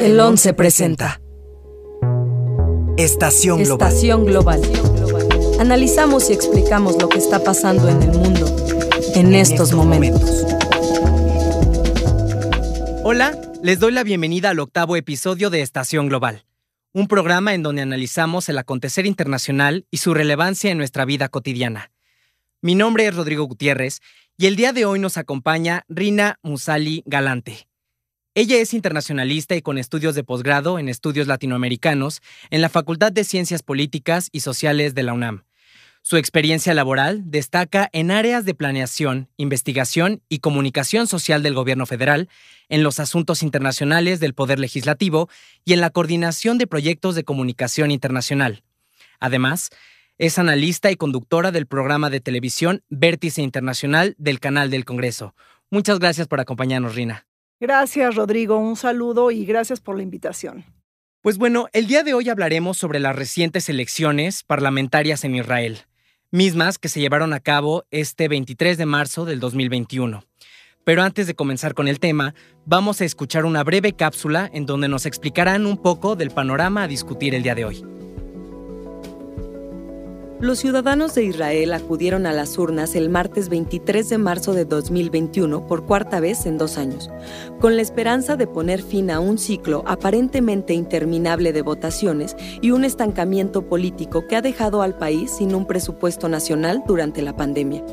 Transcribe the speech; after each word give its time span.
El 0.00 0.18
11 0.18 0.54
presenta. 0.54 1.20
Estación 2.96 3.62
Global. 3.62 3.88
Estación 3.88 4.24
Global. 4.24 4.62
Analizamos 5.60 6.30
y 6.30 6.32
explicamos 6.32 7.00
lo 7.00 7.08
que 7.10 7.18
está 7.18 7.44
pasando 7.44 7.88
en 7.88 8.02
el 8.02 8.12
mundo 8.12 8.46
en, 9.14 9.34
estos, 9.34 9.74
momentos. 9.74 10.46
Hola, 13.04 13.38
les 13.62 13.78
doy 13.78 13.92
la 13.92 14.02
bienvenida 14.02 14.50
al 14.50 14.60
octavo 14.60 14.96
episodio 14.96 15.50
de 15.50 15.60
Estación 15.60 16.08
Global, 16.08 16.46
un 16.92 17.06
programa 17.06 17.52
en 17.52 17.62
donde 17.62 17.82
analizamos 17.82 18.48
el 18.48 18.56
acontecer 18.56 19.04
internacional 19.04 19.86
y 19.90 19.98
su 19.98 20.14
relevancia 20.14 20.70
en 20.70 20.78
nuestra 20.78 21.04
vida 21.04 21.28
cotidiana. 21.28 21.92
Mi 22.62 22.74
nombre 22.74 23.06
es 23.06 23.14
Rodrigo 23.14 23.44
Gutiérrez 23.44 24.00
y 24.38 24.46
el 24.46 24.56
día 24.56 24.72
de 24.72 24.86
hoy 24.86 24.98
nos 24.98 25.18
acompaña 25.18 25.84
Rina 25.88 26.38
Musali 26.42 27.02
Galante. 27.04 27.69
Ella 28.36 28.58
es 28.58 28.74
internacionalista 28.74 29.56
y 29.56 29.62
con 29.62 29.76
estudios 29.76 30.14
de 30.14 30.22
posgrado 30.22 30.78
en 30.78 30.88
estudios 30.88 31.26
latinoamericanos 31.26 32.22
en 32.50 32.62
la 32.62 32.68
Facultad 32.68 33.10
de 33.10 33.24
Ciencias 33.24 33.64
Políticas 33.64 34.28
y 34.30 34.40
Sociales 34.40 34.94
de 34.94 35.02
la 35.02 35.14
UNAM. 35.14 35.42
Su 36.02 36.16
experiencia 36.16 36.72
laboral 36.72 37.22
destaca 37.24 37.90
en 37.92 38.12
áreas 38.12 38.44
de 38.44 38.54
planeación, 38.54 39.28
investigación 39.36 40.22
y 40.28 40.38
comunicación 40.38 41.08
social 41.08 41.42
del 41.42 41.54
gobierno 41.54 41.86
federal, 41.86 42.28
en 42.68 42.84
los 42.84 43.00
asuntos 43.00 43.42
internacionales 43.42 44.20
del 44.20 44.32
Poder 44.32 44.60
Legislativo 44.60 45.28
y 45.64 45.72
en 45.72 45.80
la 45.80 45.90
coordinación 45.90 46.56
de 46.56 46.68
proyectos 46.68 47.16
de 47.16 47.24
comunicación 47.24 47.90
internacional. 47.90 48.62
Además, 49.18 49.70
es 50.18 50.38
analista 50.38 50.92
y 50.92 50.96
conductora 50.96 51.50
del 51.50 51.66
programa 51.66 52.10
de 52.10 52.20
televisión 52.20 52.84
Vértice 52.90 53.42
Internacional 53.42 54.14
del 54.18 54.38
Canal 54.38 54.70
del 54.70 54.84
Congreso. 54.84 55.34
Muchas 55.68 55.98
gracias 55.98 56.28
por 56.28 56.38
acompañarnos, 56.38 56.94
Rina. 56.94 57.26
Gracias, 57.60 58.14
Rodrigo. 58.14 58.58
Un 58.58 58.74
saludo 58.74 59.30
y 59.30 59.44
gracias 59.44 59.80
por 59.80 59.96
la 59.96 60.02
invitación. 60.02 60.64
Pues 61.20 61.36
bueno, 61.36 61.68
el 61.74 61.86
día 61.86 62.02
de 62.02 62.14
hoy 62.14 62.30
hablaremos 62.30 62.78
sobre 62.78 62.98
las 62.98 63.14
recientes 63.14 63.68
elecciones 63.68 64.42
parlamentarias 64.42 65.22
en 65.24 65.34
Israel, 65.34 65.80
mismas 66.30 66.78
que 66.78 66.88
se 66.88 67.00
llevaron 67.00 67.34
a 67.34 67.40
cabo 67.40 67.84
este 67.90 68.28
23 68.28 68.78
de 68.78 68.86
marzo 68.86 69.26
del 69.26 69.38
2021. 69.38 70.24
Pero 70.84 71.02
antes 71.02 71.26
de 71.26 71.34
comenzar 71.34 71.74
con 71.74 71.88
el 71.88 72.00
tema, 72.00 72.34
vamos 72.64 73.02
a 73.02 73.04
escuchar 73.04 73.44
una 73.44 73.62
breve 73.62 73.92
cápsula 73.92 74.50
en 74.54 74.64
donde 74.64 74.88
nos 74.88 75.04
explicarán 75.04 75.66
un 75.66 75.76
poco 75.76 76.16
del 76.16 76.30
panorama 76.30 76.84
a 76.84 76.88
discutir 76.88 77.34
el 77.34 77.42
día 77.42 77.54
de 77.54 77.66
hoy. 77.66 77.99
Los 80.40 80.60
ciudadanos 80.60 81.14
de 81.14 81.22
Israel 81.24 81.74
acudieron 81.74 82.24
a 82.24 82.32
las 82.32 82.56
urnas 82.56 82.94
el 82.94 83.10
martes 83.10 83.50
23 83.50 84.08
de 84.08 84.16
marzo 84.16 84.54
de 84.54 84.64
2021 84.64 85.66
por 85.66 85.84
cuarta 85.84 86.18
vez 86.18 86.46
en 86.46 86.56
dos 86.56 86.78
años, 86.78 87.10
con 87.60 87.76
la 87.76 87.82
esperanza 87.82 88.36
de 88.36 88.46
poner 88.46 88.80
fin 88.82 89.10
a 89.10 89.20
un 89.20 89.36
ciclo 89.36 89.84
aparentemente 89.86 90.72
interminable 90.72 91.52
de 91.52 91.60
votaciones 91.60 92.36
y 92.62 92.70
un 92.70 92.86
estancamiento 92.86 93.68
político 93.68 94.26
que 94.26 94.36
ha 94.36 94.40
dejado 94.40 94.80
al 94.80 94.96
país 94.96 95.30
sin 95.30 95.54
un 95.54 95.66
presupuesto 95.66 96.30
nacional 96.30 96.84
durante 96.86 97.20
la 97.20 97.36
pandemia. 97.36 97.84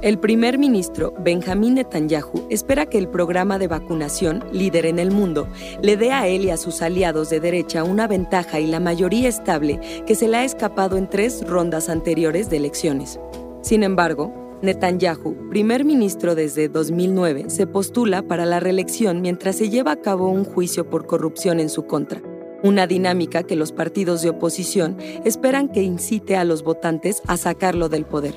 El 0.00 0.20
primer 0.20 0.58
ministro 0.58 1.12
Benjamín 1.18 1.74
Netanyahu 1.74 2.46
espera 2.50 2.86
que 2.86 2.98
el 2.98 3.08
programa 3.08 3.58
de 3.58 3.66
vacunación, 3.66 4.44
líder 4.52 4.86
en 4.86 5.00
el 5.00 5.10
mundo, 5.10 5.48
le 5.82 5.96
dé 5.96 6.12
a 6.12 6.28
él 6.28 6.44
y 6.44 6.50
a 6.50 6.56
sus 6.56 6.82
aliados 6.82 7.30
de 7.30 7.40
derecha 7.40 7.82
una 7.82 8.06
ventaja 8.06 8.60
y 8.60 8.68
la 8.68 8.78
mayoría 8.78 9.28
estable 9.28 9.80
que 10.06 10.14
se 10.14 10.28
le 10.28 10.36
ha 10.36 10.44
escapado 10.44 10.98
en 10.98 11.10
tres 11.10 11.44
rondas 11.44 11.88
anteriores 11.88 12.48
de 12.48 12.58
elecciones. 12.58 13.18
Sin 13.60 13.82
embargo, 13.82 14.32
Netanyahu, 14.62 15.48
primer 15.50 15.84
ministro 15.84 16.36
desde 16.36 16.68
2009, 16.68 17.46
se 17.50 17.66
postula 17.66 18.22
para 18.22 18.46
la 18.46 18.60
reelección 18.60 19.20
mientras 19.20 19.56
se 19.56 19.68
lleva 19.68 19.90
a 19.90 20.00
cabo 20.00 20.28
un 20.28 20.44
juicio 20.44 20.88
por 20.88 21.06
corrupción 21.06 21.58
en 21.58 21.68
su 21.68 21.86
contra, 21.86 22.22
una 22.62 22.86
dinámica 22.86 23.42
que 23.42 23.56
los 23.56 23.72
partidos 23.72 24.22
de 24.22 24.30
oposición 24.30 24.96
esperan 25.24 25.68
que 25.68 25.82
incite 25.82 26.36
a 26.36 26.44
los 26.44 26.62
votantes 26.62 27.20
a 27.26 27.36
sacarlo 27.36 27.88
del 27.88 28.04
poder. 28.04 28.34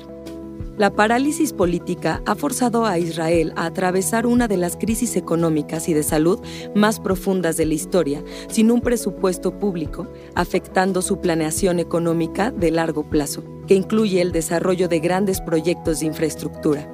La 0.78 0.90
parálisis 0.90 1.52
política 1.52 2.22
ha 2.24 2.34
forzado 2.34 2.86
a 2.86 2.98
Israel 2.98 3.52
a 3.56 3.66
atravesar 3.66 4.26
una 4.26 4.48
de 4.48 4.56
las 4.56 4.76
crisis 4.76 5.16
económicas 5.16 5.86
y 5.86 5.92
de 5.92 6.02
salud 6.02 6.40
más 6.74 6.98
profundas 6.98 7.58
de 7.58 7.66
la 7.66 7.74
historia, 7.74 8.24
sin 8.48 8.70
un 8.70 8.80
presupuesto 8.80 9.58
público, 9.58 10.08
afectando 10.34 11.02
su 11.02 11.20
planeación 11.20 11.78
económica 11.78 12.50
de 12.50 12.70
largo 12.70 13.04
plazo, 13.04 13.44
que 13.66 13.74
incluye 13.74 14.22
el 14.22 14.32
desarrollo 14.32 14.88
de 14.88 15.00
grandes 15.00 15.42
proyectos 15.42 16.00
de 16.00 16.06
infraestructura. 16.06 16.88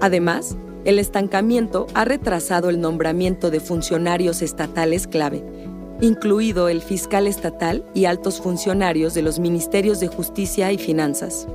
Además, 0.00 0.56
el 0.84 0.98
estancamiento 0.98 1.86
ha 1.94 2.04
retrasado 2.04 2.68
el 2.68 2.80
nombramiento 2.80 3.52
de 3.52 3.60
funcionarios 3.60 4.42
estatales 4.42 5.06
clave, 5.06 5.44
incluido 6.00 6.68
el 6.68 6.82
fiscal 6.82 7.28
estatal 7.28 7.86
y 7.94 8.06
altos 8.06 8.40
funcionarios 8.40 9.14
de 9.14 9.22
los 9.22 9.38
ministerios 9.38 10.00
de 10.00 10.08
Justicia 10.08 10.72
y 10.72 10.78
Finanzas. 10.78 11.46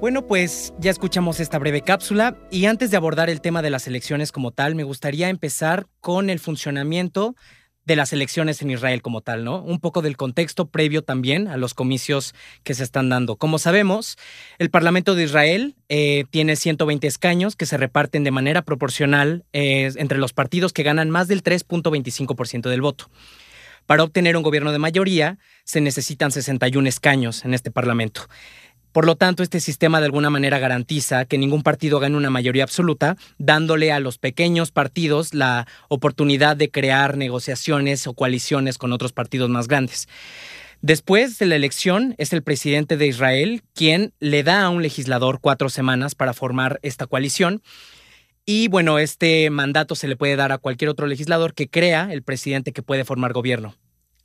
Bueno, 0.00 0.26
pues 0.26 0.74
ya 0.78 0.90
escuchamos 0.90 1.40
esta 1.40 1.58
breve 1.58 1.80
cápsula 1.80 2.36
y 2.50 2.66
antes 2.66 2.90
de 2.90 2.96
abordar 2.96 3.30
el 3.30 3.40
tema 3.40 3.62
de 3.62 3.70
las 3.70 3.86
elecciones 3.86 4.32
como 4.32 4.50
tal, 4.50 4.74
me 4.74 4.84
gustaría 4.84 5.28
empezar 5.30 5.86
con 6.00 6.28
el 6.30 6.40
funcionamiento 6.40 7.34
de 7.84 7.96
las 7.96 8.12
elecciones 8.12 8.60
en 8.62 8.70
Israel 8.70 9.02
como 9.02 9.20
tal, 9.20 9.44
¿no? 9.44 9.62
Un 9.62 9.78
poco 9.78 10.02
del 10.02 10.16
contexto 10.16 10.68
previo 10.68 11.02
también 11.02 11.48
a 11.48 11.56
los 11.56 11.74
comicios 11.74 12.34
que 12.62 12.74
se 12.74 12.82
están 12.82 13.08
dando. 13.08 13.36
Como 13.36 13.58
sabemos, 13.58 14.16
el 14.58 14.70
Parlamento 14.70 15.14
de 15.14 15.24
Israel 15.24 15.76
eh, 15.88 16.24
tiene 16.30 16.56
120 16.56 17.06
escaños 17.06 17.56
que 17.56 17.66
se 17.66 17.76
reparten 17.76 18.24
de 18.24 18.30
manera 18.30 18.62
proporcional 18.62 19.44
eh, 19.52 19.92
entre 19.96 20.18
los 20.18 20.32
partidos 20.32 20.72
que 20.72 20.82
ganan 20.82 21.10
más 21.10 21.28
del 21.28 21.42
3.25% 21.42 22.68
del 22.68 22.80
voto. 22.80 23.10
Para 23.86 24.02
obtener 24.02 24.36
un 24.36 24.42
gobierno 24.42 24.72
de 24.72 24.78
mayoría, 24.78 25.38
se 25.64 25.82
necesitan 25.82 26.30
61 26.30 26.88
escaños 26.88 27.44
en 27.44 27.52
este 27.52 27.70
Parlamento. 27.70 28.28
Por 28.94 29.06
lo 29.06 29.16
tanto, 29.16 29.42
este 29.42 29.58
sistema 29.58 29.98
de 29.98 30.06
alguna 30.06 30.30
manera 30.30 30.60
garantiza 30.60 31.24
que 31.24 31.36
ningún 31.36 31.64
partido 31.64 31.98
gane 31.98 32.16
una 32.16 32.30
mayoría 32.30 32.62
absoluta, 32.62 33.16
dándole 33.38 33.90
a 33.90 33.98
los 33.98 34.18
pequeños 34.18 34.70
partidos 34.70 35.34
la 35.34 35.66
oportunidad 35.88 36.56
de 36.56 36.70
crear 36.70 37.16
negociaciones 37.16 38.06
o 38.06 38.14
coaliciones 38.14 38.78
con 38.78 38.92
otros 38.92 39.12
partidos 39.12 39.50
más 39.50 39.66
grandes. 39.66 40.06
Después 40.80 41.40
de 41.40 41.46
la 41.46 41.56
elección, 41.56 42.14
es 42.18 42.32
el 42.32 42.44
presidente 42.44 42.96
de 42.96 43.08
Israel 43.08 43.64
quien 43.74 44.12
le 44.20 44.44
da 44.44 44.62
a 44.62 44.68
un 44.68 44.80
legislador 44.80 45.40
cuatro 45.40 45.70
semanas 45.70 46.14
para 46.14 46.32
formar 46.32 46.78
esta 46.82 47.08
coalición. 47.08 47.62
Y 48.46 48.68
bueno, 48.68 49.00
este 49.00 49.50
mandato 49.50 49.96
se 49.96 50.06
le 50.06 50.14
puede 50.14 50.36
dar 50.36 50.52
a 50.52 50.58
cualquier 50.58 50.88
otro 50.88 51.08
legislador 51.08 51.54
que 51.54 51.68
crea 51.68 52.12
el 52.12 52.22
presidente 52.22 52.70
que 52.70 52.82
puede 52.82 53.04
formar 53.04 53.32
gobierno 53.32 53.74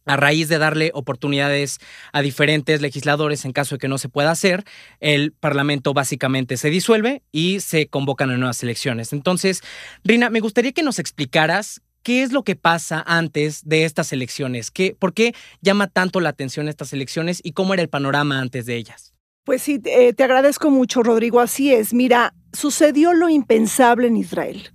a 0.05 0.17
raíz 0.17 0.49
de 0.49 0.57
darle 0.57 0.91
oportunidades 0.93 1.79
a 2.13 2.21
diferentes 2.21 2.81
legisladores 2.81 3.45
en 3.45 3.51
caso 3.51 3.75
de 3.75 3.79
que 3.79 3.87
no 3.87 3.97
se 3.97 4.09
pueda 4.09 4.31
hacer, 4.31 4.63
el 4.99 5.31
Parlamento 5.31 5.93
básicamente 5.93 6.57
se 6.57 6.69
disuelve 6.69 7.23
y 7.31 7.59
se 7.59 7.87
convocan 7.87 8.29
a 8.31 8.37
nuevas 8.37 8.63
elecciones. 8.63 9.13
Entonces, 9.13 9.61
Rina, 10.03 10.29
me 10.29 10.39
gustaría 10.39 10.71
que 10.71 10.83
nos 10.83 10.99
explicaras 10.99 11.81
qué 12.03 12.23
es 12.23 12.31
lo 12.31 12.43
que 12.43 12.55
pasa 12.55 13.03
antes 13.05 13.67
de 13.67 13.85
estas 13.85 14.13
elecciones, 14.13 14.71
¿Qué, 14.71 14.95
por 14.97 15.13
qué 15.13 15.33
llama 15.61 15.87
tanto 15.87 16.21
la 16.21 16.29
atención 16.29 16.67
estas 16.69 16.93
elecciones 16.93 17.41
y 17.43 17.51
cómo 17.51 17.73
era 17.73 17.83
el 17.83 17.89
panorama 17.89 18.39
antes 18.39 18.66
de 18.66 18.75
ellas. 18.75 19.13
Pues 19.43 19.61
sí, 19.61 19.79
te, 19.79 20.13
te 20.13 20.23
agradezco 20.23 20.69
mucho, 20.69 21.01
Rodrigo. 21.03 21.39
Así 21.39 21.73
es. 21.73 21.93
Mira, 21.93 22.33
sucedió 22.53 23.13
lo 23.13 23.29
impensable 23.29 24.07
en 24.07 24.17
Israel 24.17 24.71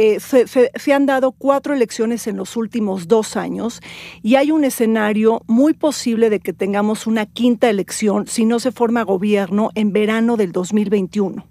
eh, 0.00 0.20
se, 0.20 0.92
han 0.92 1.06
dado 1.06 1.32
cuatro 1.32 1.74
elecciones 1.74 2.28
en 2.28 2.36
los 2.36 2.56
últimos 2.56 3.08
dos 3.08 3.36
años 3.36 3.80
y 4.22 4.36
hay 4.36 4.52
un 4.52 4.62
escenario 4.62 5.42
muy 5.48 5.72
posible 5.72 6.30
de 6.30 6.38
que 6.38 6.52
tengamos 6.52 7.08
una 7.08 7.26
quinta 7.26 7.68
elección 7.68 8.28
si 8.28 8.44
no 8.44 8.60
se 8.60 8.70
forma 8.70 9.02
gobierno 9.02 9.70
en 9.74 9.92
verano 9.92 10.36
del 10.36 10.52
2021. 10.52 11.44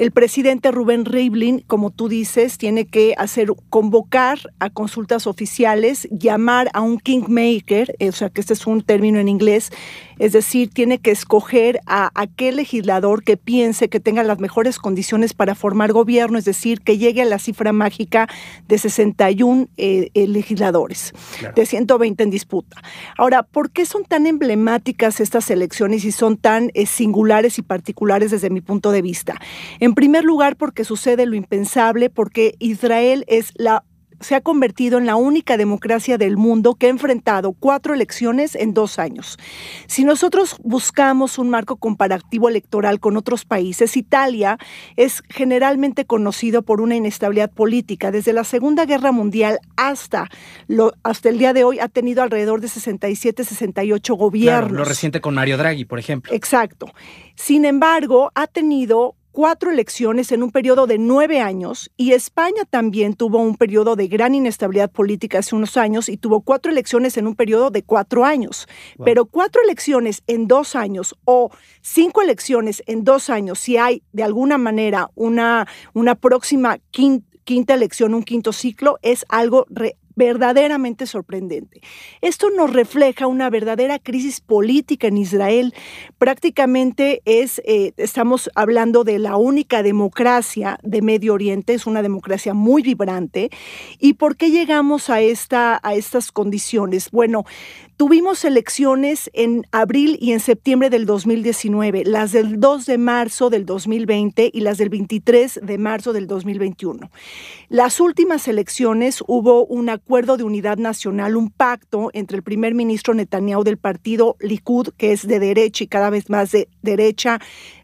El 0.00 0.12
presidente 0.12 0.70
Rubén 0.70 1.04
Rivlin, 1.04 1.62
como 1.66 1.90
tú 1.90 2.08
dices, 2.08 2.56
tiene 2.56 2.86
que 2.86 3.12
hacer 3.18 3.48
convocar 3.68 4.38
a 4.58 4.70
consultas 4.70 5.26
oficiales, 5.26 6.08
llamar 6.10 6.70
a 6.72 6.80
un 6.80 6.98
kingmaker, 6.98 7.94
o 8.00 8.12
sea 8.12 8.30
que 8.30 8.40
este 8.40 8.54
es 8.54 8.66
un 8.66 8.80
término 8.80 9.18
en 9.18 9.28
inglés, 9.28 9.70
es 10.20 10.32
decir, 10.32 10.68
tiene 10.68 10.98
que 10.98 11.10
escoger 11.10 11.80
a 11.86 12.10
aquel 12.14 12.56
legislador 12.56 13.24
que 13.24 13.38
piense 13.38 13.88
que 13.88 14.00
tenga 14.00 14.22
las 14.22 14.38
mejores 14.38 14.78
condiciones 14.78 15.32
para 15.32 15.54
formar 15.54 15.92
gobierno, 15.92 16.38
es 16.38 16.44
decir, 16.44 16.80
que 16.80 16.98
llegue 16.98 17.22
a 17.22 17.24
la 17.24 17.38
cifra 17.38 17.72
mágica 17.72 18.28
de 18.68 18.76
61 18.76 19.68
eh, 19.78 20.10
eh, 20.12 20.26
legisladores, 20.28 21.14
de 21.54 21.66
120 21.66 22.22
en 22.22 22.30
disputa. 22.30 22.82
Ahora, 23.16 23.42
¿por 23.42 23.70
qué 23.70 23.86
son 23.86 24.04
tan 24.04 24.26
emblemáticas 24.26 25.20
estas 25.20 25.50
elecciones 25.50 26.04
y 26.04 26.12
son 26.12 26.36
tan 26.36 26.70
eh, 26.74 26.84
singulares 26.84 27.58
y 27.58 27.62
particulares 27.62 28.30
desde 28.30 28.50
mi 28.50 28.60
punto 28.60 28.92
de 28.92 29.00
vista? 29.00 29.40
En 29.78 29.89
primer 29.94 30.24
lugar, 30.24 30.56
porque 30.56 30.84
sucede 30.84 31.26
lo 31.26 31.34
impensable, 31.34 32.10
porque 32.10 32.54
Israel 32.58 33.24
es 33.28 33.52
la 33.56 33.84
se 34.20 34.34
ha 34.34 34.40
convertido 34.40 34.98
en 34.98 35.06
la 35.06 35.16
única 35.16 35.56
democracia 35.56 36.18
del 36.18 36.36
mundo 36.36 36.74
que 36.74 36.86
ha 36.86 36.90
enfrentado 36.90 37.52
cuatro 37.52 37.94
elecciones 37.94 38.54
en 38.54 38.74
dos 38.74 38.98
años. 38.98 39.38
Si 39.86 40.04
nosotros 40.04 40.56
buscamos 40.62 41.38
un 41.38 41.50
marco 41.50 41.76
comparativo 41.76 42.48
electoral 42.48 43.00
con 43.00 43.16
otros 43.16 43.44
países, 43.44 43.96
Italia 43.96 44.58
es 44.96 45.22
generalmente 45.28 46.04
conocido 46.04 46.62
por 46.62 46.80
una 46.80 46.96
inestabilidad 46.96 47.50
política. 47.50 48.10
Desde 48.10 48.32
la 48.32 48.44
Segunda 48.44 48.84
Guerra 48.84 49.12
Mundial 49.12 49.58
hasta, 49.76 50.28
lo, 50.68 50.92
hasta 51.02 51.30
el 51.30 51.38
día 51.38 51.52
de 51.52 51.64
hoy 51.64 51.78
ha 51.80 51.88
tenido 51.88 52.22
alrededor 52.22 52.60
de 52.60 52.68
67, 52.68 53.44
68 53.44 54.14
gobiernos. 54.14 54.72
lo 54.72 54.84
reciente 54.84 55.20
con 55.20 55.34
Mario 55.34 55.56
Draghi, 55.56 55.86
por 55.86 55.98
ejemplo. 55.98 56.32
Exacto. 56.34 56.86
Sin 57.34 57.64
embargo, 57.64 58.30
ha 58.34 58.46
tenido 58.46 59.16
cuatro 59.32 59.70
elecciones 59.70 60.32
en 60.32 60.42
un 60.42 60.50
periodo 60.50 60.86
de 60.86 60.98
nueve 60.98 61.40
años 61.40 61.90
y 61.96 62.12
España 62.12 62.64
también 62.68 63.14
tuvo 63.14 63.38
un 63.38 63.56
periodo 63.56 63.96
de 63.96 64.08
gran 64.08 64.34
inestabilidad 64.34 64.90
política 64.90 65.38
hace 65.38 65.54
unos 65.54 65.76
años 65.76 66.08
y 66.08 66.16
tuvo 66.16 66.40
cuatro 66.40 66.70
elecciones 66.72 67.16
en 67.16 67.26
un 67.26 67.34
periodo 67.34 67.70
de 67.70 67.82
cuatro 67.82 68.24
años. 68.24 68.66
Pero 69.04 69.26
cuatro 69.26 69.62
elecciones 69.62 70.22
en 70.26 70.46
dos 70.46 70.76
años 70.76 71.14
o 71.24 71.50
cinco 71.80 72.22
elecciones 72.22 72.82
en 72.86 73.04
dos 73.04 73.30
años, 73.30 73.58
si 73.58 73.76
hay 73.76 74.02
de 74.12 74.22
alguna 74.22 74.58
manera 74.58 75.10
una, 75.14 75.66
una 75.94 76.14
próxima 76.14 76.78
quinta, 76.90 77.26
quinta 77.44 77.74
elección, 77.74 78.14
un 78.14 78.22
quinto 78.22 78.52
ciclo, 78.52 78.98
es 79.02 79.24
algo 79.28 79.66
verdaderamente 80.16 81.06
sorprendente. 81.06 81.80
Esto 82.20 82.50
nos 82.50 82.72
refleja 82.72 83.26
una 83.26 83.50
verdadera 83.50 83.98
crisis 83.98 84.40
política 84.40 85.08
en 85.08 85.16
Israel. 85.16 85.74
Prácticamente 86.18 87.22
es, 87.24 87.60
eh, 87.64 87.92
estamos 87.96 88.50
hablando 88.54 89.04
de 89.04 89.18
la 89.18 89.36
única 89.36 89.82
democracia 89.82 90.78
de 90.82 91.02
Medio 91.02 91.34
Oriente, 91.34 91.74
es 91.74 91.86
una 91.86 92.02
democracia 92.02 92.54
muy 92.54 92.82
vibrante. 92.82 93.50
¿Y 93.98 94.14
por 94.14 94.36
qué 94.36 94.50
llegamos 94.50 95.10
a, 95.10 95.20
esta, 95.20 95.80
a 95.82 95.94
estas 95.94 96.32
condiciones? 96.32 97.10
Bueno, 97.10 97.44
Tuvimos 98.00 98.46
elecciones 98.46 99.28
en 99.34 99.66
abril 99.72 100.16
y 100.22 100.32
en 100.32 100.40
septiembre 100.40 100.88
del 100.88 101.04
2019, 101.04 102.06
las 102.06 102.32
del 102.32 102.58
2 102.58 102.86
de 102.86 102.96
marzo 102.96 103.50
del 103.50 103.66
2020 103.66 104.50
y 104.54 104.60
las 104.60 104.78
del 104.78 104.88
23 104.88 105.60
de 105.62 105.76
marzo 105.76 106.14
del 106.14 106.26
2021. 106.26 107.10
Las 107.68 108.00
últimas 108.00 108.48
elecciones 108.48 109.22
hubo 109.26 109.66
un 109.66 109.90
acuerdo 109.90 110.38
de 110.38 110.44
unidad 110.44 110.78
nacional, 110.78 111.36
un 111.36 111.50
pacto 111.50 112.08
entre 112.14 112.38
el 112.38 112.42
primer 112.42 112.74
ministro 112.74 113.12
Netanyahu 113.12 113.64
del 113.64 113.76
partido 113.76 114.38
Likud, 114.40 114.94
que 114.96 115.12
es 115.12 115.28
de 115.28 115.38
derecha 115.38 115.84
y 115.84 115.88
cada 115.88 116.08
vez 116.08 116.30
más 116.30 116.52
de 116.52 116.70
derecha 116.80 117.38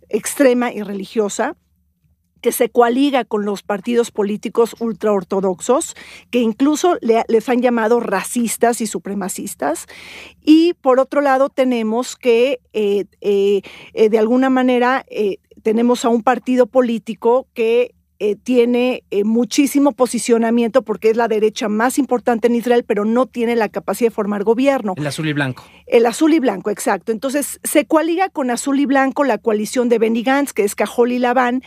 extrema 0.09 0.73
y 0.73 0.81
religiosa, 0.81 1.57
que 2.47 2.53
se 2.53 2.69
coaliga 2.69 3.25
con 3.25 3.45
los 3.45 3.65
partidos 3.65 4.13
políticos 4.13 4.77
ultraortodoxos, 4.79 5.97
que 6.31 6.39
incluso 6.39 6.97
les 7.01 7.49
han 7.49 7.61
llamado 7.61 7.99
racistas 7.99 8.81
y 8.81 8.87
supremacistas. 8.87 9.87
Y 10.45 10.75
por 10.75 11.01
otro 11.01 11.23
lado 11.23 11.49
tenemos 11.49 12.15
que, 12.15 12.61
eh, 12.73 13.07
eh, 13.21 13.63
eh, 13.95 14.09
de 14.11 14.19
alguna 14.21 14.49
manera, 14.49 15.05
tenemos 15.65 16.05
a 16.05 16.09
un 16.09 16.23
partido 16.23 16.67
político 16.67 17.49
que 17.53 17.96
eh, 18.19 18.37
tiene 18.37 19.05
eh, 19.11 19.25
muchísimo 19.25 19.93
posicionamiento 19.93 20.83
porque 20.83 21.11
es 21.11 21.17
la 21.17 21.29
derecha 21.29 21.69
más 21.69 21.99
importante 21.99 22.47
en 22.47 22.55
Israel, 22.55 22.85
pero 22.87 23.05
no 23.05 23.27
tiene 23.27 23.57
la 23.57 23.69
capacidad 23.69 24.11
de 24.11 24.15
formar 24.15 24.45
gobierno. 24.45 24.95
El 24.97 25.07
azul 25.07 25.29
y 25.29 25.33
blanco. 25.33 25.65
El 25.87 26.07
azul 26.07 26.35
y 26.35 26.39
blanco, 26.39 26.71
exacto. 26.71 27.13
Entonces 27.13 27.61
se 27.63 27.85
coaliga 27.87 28.29
con 28.29 28.51
azul 28.51 28.81
y 28.81 28.87
blanco 28.87 29.25
la 29.25 29.39
coalición 29.39 29.89
de 29.89 29.99
Benny 29.99 30.23
Gantz, 30.23 30.53
que 30.53 30.65
es 30.65 30.75
Cajol 30.75 31.13
y 31.13 31.19
Labán, 31.19 31.63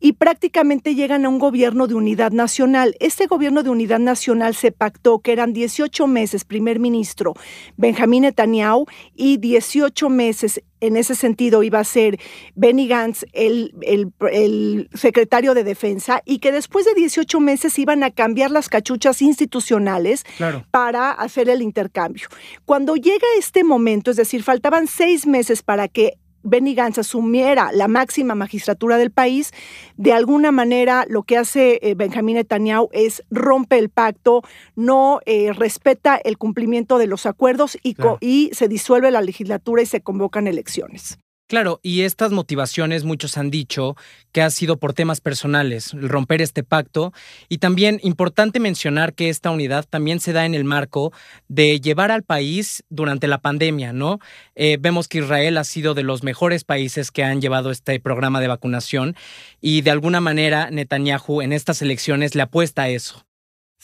y 0.00 0.12
prácticamente 0.12 0.94
llegan 0.94 1.24
a 1.24 1.28
un 1.28 1.38
gobierno 1.38 1.86
de 1.86 1.94
unidad 1.94 2.32
nacional. 2.32 2.94
Este 3.00 3.26
gobierno 3.26 3.62
de 3.62 3.70
unidad 3.70 3.98
nacional 3.98 4.54
se 4.54 4.72
pactó 4.72 5.20
que 5.20 5.32
eran 5.32 5.52
18 5.52 6.06
meses 6.06 6.44
primer 6.44 6.78
ministro 6.78 7.34
Benjamín 7.76 8.22
Netanyahu 8.22 8.86
y 9.14 9.38
18 9.38 10.08
meses 10.08 10.62
en 10.80 10.96
ese 10.96 11.14
sentido 11.14 11.62
iba 11.62 11.80
a 11.80 11.84
ser 11.84 12.18
Benny 12.54 12.88
Gantz 12.88 13.24
el, 13.32 13.74
el, 13.82 14.88
secretario 14.94 15.54
de 15.54 15.64
Defensa 15.64 16.22
y 16.24 16.38
que 16.38 16.52
después 16.52 16.84
de 16.84 16.94
18 16.94 17.40
meses 17.40 17.78
iban 17.78 18.02
a 18.02 18.10
cambiar 18.10 18.50
las 18.50 18.68
cachuchas 18.68 19.22
institucionales 19.22 20.24
para 20.70 21.10
hacer 21.10 21.48
el 21.48 21.62
intercambio. 21.62 22.28
Cuando 22.64 22.96
llega 22.96 23.26
este 23.38 23.64
momento, 23.64 24.10
es 24.10 24.16
decir, 24.16 24.42
faltaban 24.42 24.86
seis 24.86 25.26
meses 25.26 25.62
para 25.62 25.88
que 25.88 26.18
Benny 26.44 26.74
Gantz 26.74 26.98
asumiera 26.98 27.70
la 27.72 27.88
máxima 27.88 28.34
magistratura 28.34 28.96
del 28.96 29.10
país, 29.10 29.50
de 29.96 30.12
alguna 30.12 30.52
manera 30.52 31.04
lo 31.08 31.24
que 31.24 31.36
hace 31.36 31.80
eh, 31.82 31.94
Benjamín 31.94 32.36
Netanyahu 32.36 32.88
es 32.92 33.24
rompe 33.30 33.78
el 33.78 33.88
pacto, 33.88 34.42
no 34.76 35.20
eh, 35.26 35.52
respeta 35.52 36.16
el 36.16 36.38
cumplimiento 36.38 36.98
de 36.98 37.06
los 37.06 37.26
acuerdos 37.26 37.76
y, 37.82 37.96
y 38.20 38.50
se 38.52 38.68
disuelve 38.68 39.10
la 39.10 39.22
legislatura 39.22 39.82
y 39.82 39.86
se 39.86 40.02
convocan 40.02 40.46
elecciones. 40.46 41.18
Claro, 41.46 41.78
y 41.82 42.02
estas 42.02 42.32
motivaciones 42.32 43.04
muchos 43.04 43.36
han 43.36 43.50
dicho 43.50 43.96
que 44.32 44.40
ha 44.40 44.48
sido 44.48 44.78
por 44.78 44.94
temas 44.94 45.20
personales, 45.20 45.92
romper 45.92 46.40
este 46.40 46.64
pacto, 46.64 47.12
y 47.50 47.58
también 47.58 48.00
importante 48.02 48.60
mencionar 48.60 49.12
que 49.12 49.28
esta 49.28 49.50
unidad 49.50 49.84
también 49.88 50.20
se 50.20 50.32
da 50.32 50.46
en 50.46 50.54
el 50.54 50.64
marco 50.64 51.12
de 51.48 51.80
llevar 51.80 52.10
al 52.10 52.22
país 52.22 52.82
durante 52.88 53.28
la 53.28 53.42
pandemia, 53.42 53.92
¿no? 53.92 54.20
Eh, 54.54 54.78
vemos 54.80 55.06
que 55.06 55.18
Israel 55.18 55.58
ha 55.58 55.64
sido 55.64 55.92
de 55.92 56.02
los 56.02 56.22
mejores 56.22 56.64
países 56.64 57.10
que 57.10 57.24
han 57.24 57.42
llevado 57.42 57.70
este 57.70 58.00
programa 58.00 58.40
de 58.40 58.48
vacunación 58.48 59.14
y 59.60 59.82
de 59.82 59.90
alguna 59.90 60.22
manera 60.22 60.70
Netanyahu 60.70 61.42
en 61.42 61.52
estas 61.52 61.82
elecciones 61.82 62.34
le 62.34 62.42
apuesta 62.42 62.82
a 62.84 62.88
eso. 62.88 63.26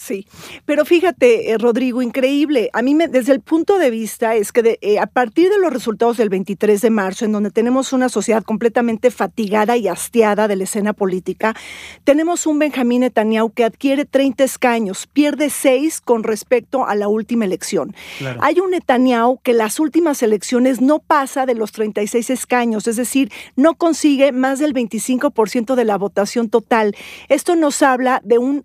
Sí, 0.01 0.27
pero 0.65 0.87
fíjate, 0.87 1.51
eh, 1.51 1.59
Rodrigo, 1.59 2.01
increíble. 2.01 2.71
A 2.73 2.81
mí, 2.81 2.95
me, 2.95 3.07
desde 3.07 3.35
el 3.35 3.43
punto 3.43 3.79
de 3.79 3.91
vista, 3.91 4.35
es 4.35 4.51
que 4.51 4.79
eh, 4.81 4.99
a 4.99 5.05
partir 5.05 5.51
de 5.51 5.59
los 5.59 5.71
resultados 5.71 6.17
del 6.17 6.31
23 6.31 6.81
de 6.81 6.89
marzo, 6.89 7.27
en 7.27 7.33
donde 7.33 7.51
tenemos 7.51 7.93
una 7.93 8.09
sociedad 8.09 8.43
completamente 8.43 9.11
fatigada 9.11 9.77
y 9.77 9.89
hastiada 9.89 10.49
de 10.49 10.57
la 10.57 10.65
escena 10.65 10.95
política, 10.95 11.55
tenemos 12.03 12.47
un 12.47 12.59
Benjamín 12.59 13.03
Netanyahu 13.03 13.51
que 13.51 13.63
adquiere 13.63 14.07
30 14.07 14.43
escaños, 14.43 15.07
pierde 15.07 15.51
6 15.51 16.01
con 16.01 16.23
respecto 16.23 16.87
a 16.87 16.95
la 16.95 17.09
última 17.09 17.45
elección. 17.45 17.95
Hay 18.41 18.59
un 18.59 18.71
Netanyahu 18.71 19.41
que 19.43 19.53
las 19.53 19.79
últimas 19.79 20.23
elecciones 20.23 20.81
no 20.81 21.01
pasa 21.01 21.45
de 21.45 21.55
los 21.55 21.73
36 21.73 22.31
escaños, 22.31 22.87
es 22.87 22.97
decir, 22.97 23.31
no 23.55 23.75
consigue 23.75 24.33
más 24.33 24.61
del 24.61 24.73
25% 24.73 25.75
de 25.75 25.85
la 25.85 25.99
votación 25.99 26.49
total. 26.49 26.97
Esto 27.29 27.55
nos 27.55 27.83
habla 27.83 28.23
de 28.25 28.39
un 28.39 28.65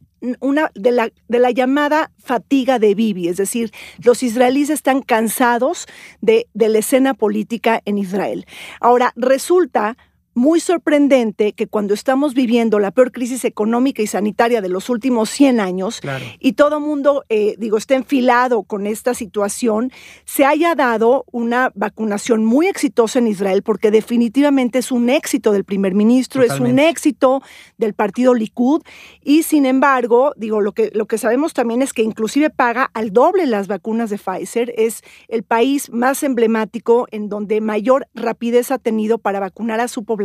de 0.73 0.91
la, 1.39 1.51
llamada 1.51 2.11
fatiga 2.17 2.79
de 2.79 2.95
Bibi, 2.95 3.27
es 3.27 3.37
decir, 3.37 3.71
los 4.03 4.23
israelíes 4.23 4.69
están 4.69 5.01
cansados 5.01 5.85
de 6.21 6.47
la 6.53 6.79
escena 6.79 7.13
política 7.13 7.81
en 7.85 7.97
Israel. 7.97 8.45
Ahora, 8.79 9.13
resulta 9.15 9.97
muy 10.35 10.59
sorprendente 10.59 11.53
que 11.53 11.65
cuando 11.65 11.93
estamos 11.93 12.33
viviendo 12.33 12.77
la 12.77 12.91
peor 12.91 13.13
crisis 13.13 13.45
económica 13.45 14.01
y 14.01 14.07
sanitaria 14.07 14.61
de 14.61 14.67
los 14.67 14.89
últimos 14.89 15.29
100 15.29 15.61
años 15.61 16.01
y 16.39 16.53
todo 16.53 16.81
mundo, 16.81 17.23
eh, 17.29 17.55
digo, 17.57 17.77
está 17.77 17.95
enfilado 17.95 18.63
con 18.63 18.85
esta 18.85 19.13
situación, 19.13 19.93
se 20.25 20.43
haya 20.45 20.75
dado 20.75 21.23
una 21.31 21.71
vacunación 21.73 22.43
muy 22.43 22.67
exitosa 22.67 23.19
en 23.19 23.27
Israel 23.27 23.63
porque 23.63 23.91
definitivamente 23.91 24.79
es 24.79 24.91
un 24.91 25.09
éxito 25.09 25.53
del 25.53 25.63
primer 25.63 25.95
ministro, 25.95 26.43
es 26.43 26.59
un 26.59 26.79
éxito 26.79 27.41
del 27.77 27.93
partido 27.93 28.33
Likud 28.33 28.81
y 29.23 29.43
sin 29.43 29.65
embargo, 29.65 30.33
digo, 30.35 30.59
lo 30.59 30.73
que, 30.73 30.91
lo 30.93 31.05
que 31.05 31.17
sabemos 31.17 31.53
también 31.53 31.81
es 31.81 31.93
que 31.93 32.03
inclusive 32.03 32.49
paga 32.49 32.91
al 32.93 33.13
doble 33.13 33.45
las 33.45 33.67
vacunas 33.67 34.09
de 34.09 34.17
Pfizer, 34.17 34.73
es 34.75 35.01
el 35.29 35.43
país 35.43 35.89
más 35.91 36.23
emblemático 36.23 37.07
en 37.11 37.29
donde 37.29 37.61
mayor 37.61 38.09
rapidez 38.13 38.71
ha 38.71 38.79
tenido 38.79 39.17
para 39.17 39.39
vacunar 39.39 39.79
a 39.79 39.87
su 39.87 40.03
población 40.03 40.24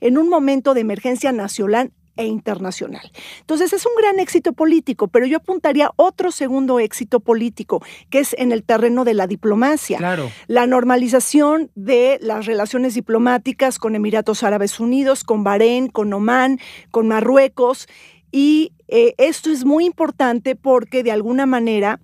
en 0.00 0.18
un 0.18 0.28
momento 0.28 0.74
de 0.74 0.80
emergencia 0.80 1.32
nacional 1.32 1.92
e 2.16 2.26
internacional. 2.26 3.10
Entonces 3.40 3.72
es 3.72 3.84
un 3.86 3.92
gran 4.00 4.20
éxito 4.20 4.52
político, 4.52 5.08
pero 5.08 5.26
yo 5.26 5.38
apuntaría 5.38 5.90
otro 5.96 6.30
segundo 6.30 6.78
éxito 6.78 7.20
político, 7.20 7.82
que 8.10 8.20
es 8.20 8.34
en 8.38 8.52
el 8.52 8.62
terreno 8.62 9.04
de 9.04 9.14
la 9.14 9.26
diplomacia. 9.26 9.98
Claro. 9.98 10.30
La 10.46 10.66
normalización 10.66 11.70
de 11.74 12.18
las 12.20 12.46
relaciones 12.46 12.94
diplomáticas 12.94 13.78
con 13.78 13.96
Emiratos 13.96 14.42
Árabes 14.42 14.78
Unidos, 14.78 15.24
con 15.24 15.42
Bahrein, 15.44 15.88
con 15.88 16.12
Omán, 16.12 16.60
con 16.90 17.08
Marruecos. 17.08 17.88
Y 18.30 18.72
eh, 18.88 19.14
esto 19.18 19.50
es 19.50 19.64
muy 19.64 19.84
importante 19.84 20.56
porque 20.56 21.02
de 21.02 21.12
alguna 21.12 21.46
manera 21.46 22.00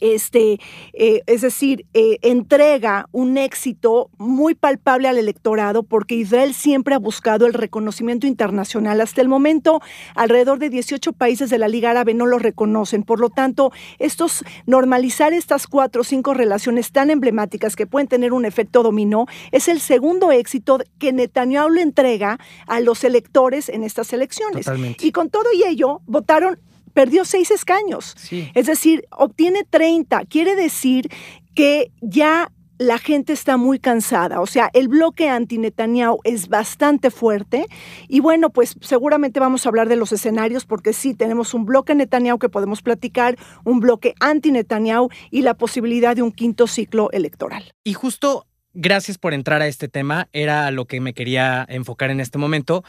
este, 0.00 0.58
eh, 0.92 1.22
es 1.26 1.40
decir, 1.42 1.86
eh, 1.94 2.18
entrega 2.22 3.08
un 3.12 3.38
éxito 3.38 4.10
muy 4.18 4.54
palpable 4.54 5.08
al 5.08 5.18
electorado 5.18 5.82
porque 5.82 6.14
Israel 6.14 6.54
siempre 6.54 6.94
ha 6.94 6.98
buscado 6.98 7.46
el 7.46 7.54
reconocimiento 7.54 8.26
internacional. 8.26 9.00
Hasta 9.00 9.20
el 9.20 9.28
momento, 9.28 9.80
alrededor 10.14 10.58
de 10.58 10.70
18 10.70 11.12
países 11.12 11.50
de 11.50 11.58
la 11.58 11.68
Liga 11.68 11.90
Árabe 11.90 12.14
no 12.14 12.26
lo 12.26 12.38
reconocen. 12.38 13.02
Por 13.02 13.20
lo 13.20 13.30
tanto, 13.30 13.72
estos 13.98 14.44
normalizar 14.66 15.32
estas 15.32 15.66
cuatro 15.66 16.02
o 16.02 16.04
cinco 16.04 16.34
relaciones 16.34 16.92
tan 16.92 17.10
emblemáticas 17.10 17.76
que 17.76 17.86
pueden 17.86 18.08
tener 18.08 18.32
un 18.32 18.44
efecto 18.44 18.82
dominó 18.82 19.26
es 19.52 19.68
el 19.68 19.80
segundo 19.80 20.32
éxito 20.32 20.78
que 20.98 21.12
Netanyahu 21.12 21.70
le 21.70 21.82
entrega 21.82 22.38
a 22.66 22.80
los 22.80 23.04
electores 23.04 23.68
en 23.68 23.84
estas 23.84 24.12
elecciones. 24.12 24.66
Y 25.00 25.12
con 25.12 25.30
todo 25.30 25.44
y 25.54 25.64
ello, 25.64 26.00
votaron 26.06 26.58
perdió 26.92 27.24
seis 27.24 27.50
escaños. 27.50 28.16
Es 28.54 28.66
decir, 28.66 29.06
obtiene 29.10 29.64
30. 29.68 30.24
Quiere 30.26 30.54
decir 30.54 31.08
que 31.54 31.92
ya 32.00 32.50
la 32.80 32.96
gente 32.96 33.34
está 33.34 33.58
muy 33.58 33.78
cansada. 33.78 34.40
O 34.40 34.46
sea, 34.46 34.70
el 34.72 34.88
bloque 34.88 35.28
anti-Netanyahu 35.28 36.20
es 36.24 36.48
bastante 36.48 37.10
fuerte. 37.10 37.66
Y 38.08 38.20
bueno, 38.20 38.48
pues 38.48 38.74
seguramente 38.80 39.38
vamos 39.38 39.66
a 39.66 39.68
hablar 39.68 39.86
de 39.90 39.96
los 39.96 40.12
escenarios, 40.12 40.64
porque 40.64 40.94
sí, 40.94 41.12
tenemos 41.12 41.52
un 41.52 41.66
bloque 41.66 41.94
Netanyahu 41.94 42.38
que 42.38 42.48
podemos 42.48 42.80
platicar, 42.80 43.36
un 43.64 43.80
bloque 43.80 44.14
anti-Netanyahu 44.20 45.10
y 45.30 45.42
la 45.42 45.52
posibilidad 45.52 46.16
de 46.16 46.22
un 46.22 46.32
quinto 46.32 46.66
ciclo 46.66 47.10
electoral. 47.12 47.70
Y 47.84 47.92
justo, 47.92 48.46
gracias 48.72 49.18
por 49.18 49.34
entrar 49.34 49.60
a 49.60 49.66
este 49.66 49.88
tema, 49.88 50.30
era 50.32 50.70
lo 50.70 50.86
que 50.86 51.02
me 51.02 51.12
quería 51.12 51.66
enfocar 51.68 52.10
en 52.10 52.20
este 52.20 52.38
momento. 52.38 52.82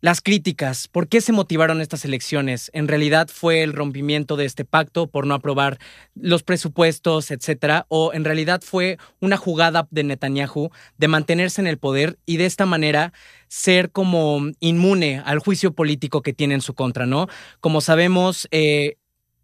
Las 0.00 0.20
críticas, 0.20 0.86
¿por 0.86 1.08
qué 1.08 1.20
se 1.20 1.32
motivaron 1.32 1.80
estas 1.80 2.04
elecciones? 2.04 2.70
¿En 2.72 2.86
realidad 2.86 3.26
fue 3.32 3.64
el 3.64 3.72
rompimiento 3.72 4.36
de 4.36 4.44
este 4.44 4.64
pacto 4.64 5.08
por 5.08 5.26
no 5.26 5.34
aprobar 5.34 5.78
los 6.14 6.44
presupuestos, 6.44 7.32
etcétera? 7.32 7.84
¿O 7.88 8.12
en 8.12 8.24
realidad 8.24 8.62
fue 8.64 8.98
una 9.20 9.36
jugada 9.36 9.88
de 9.90 10.04
Netanyahu 10.04 10.70
de 10.98 11.08
mantenerse 11.08 11.60
en 11.60 11.66
el 11.66 11.78
poder 11.78 12.16
y 12.26 12.36
de 12.36 12.46
esta 12.46 12.64
manera 12.64 13.12
ser 13.48 13.90
como 13.90 14.40
inmune 14.60 15.20
al 15.24 15.40
juicio 15.40 15.72
político 15.72 16.22
que 16.22 16.32
tiene 16.32 16.54
en 16.54 16.60
su 16.60 16.74
contra, 16.74 17.04
¿no? 17.04 17.26
Como 17.58 17.80
sabemos, 17.80 18.46
eh, 18.52 18.98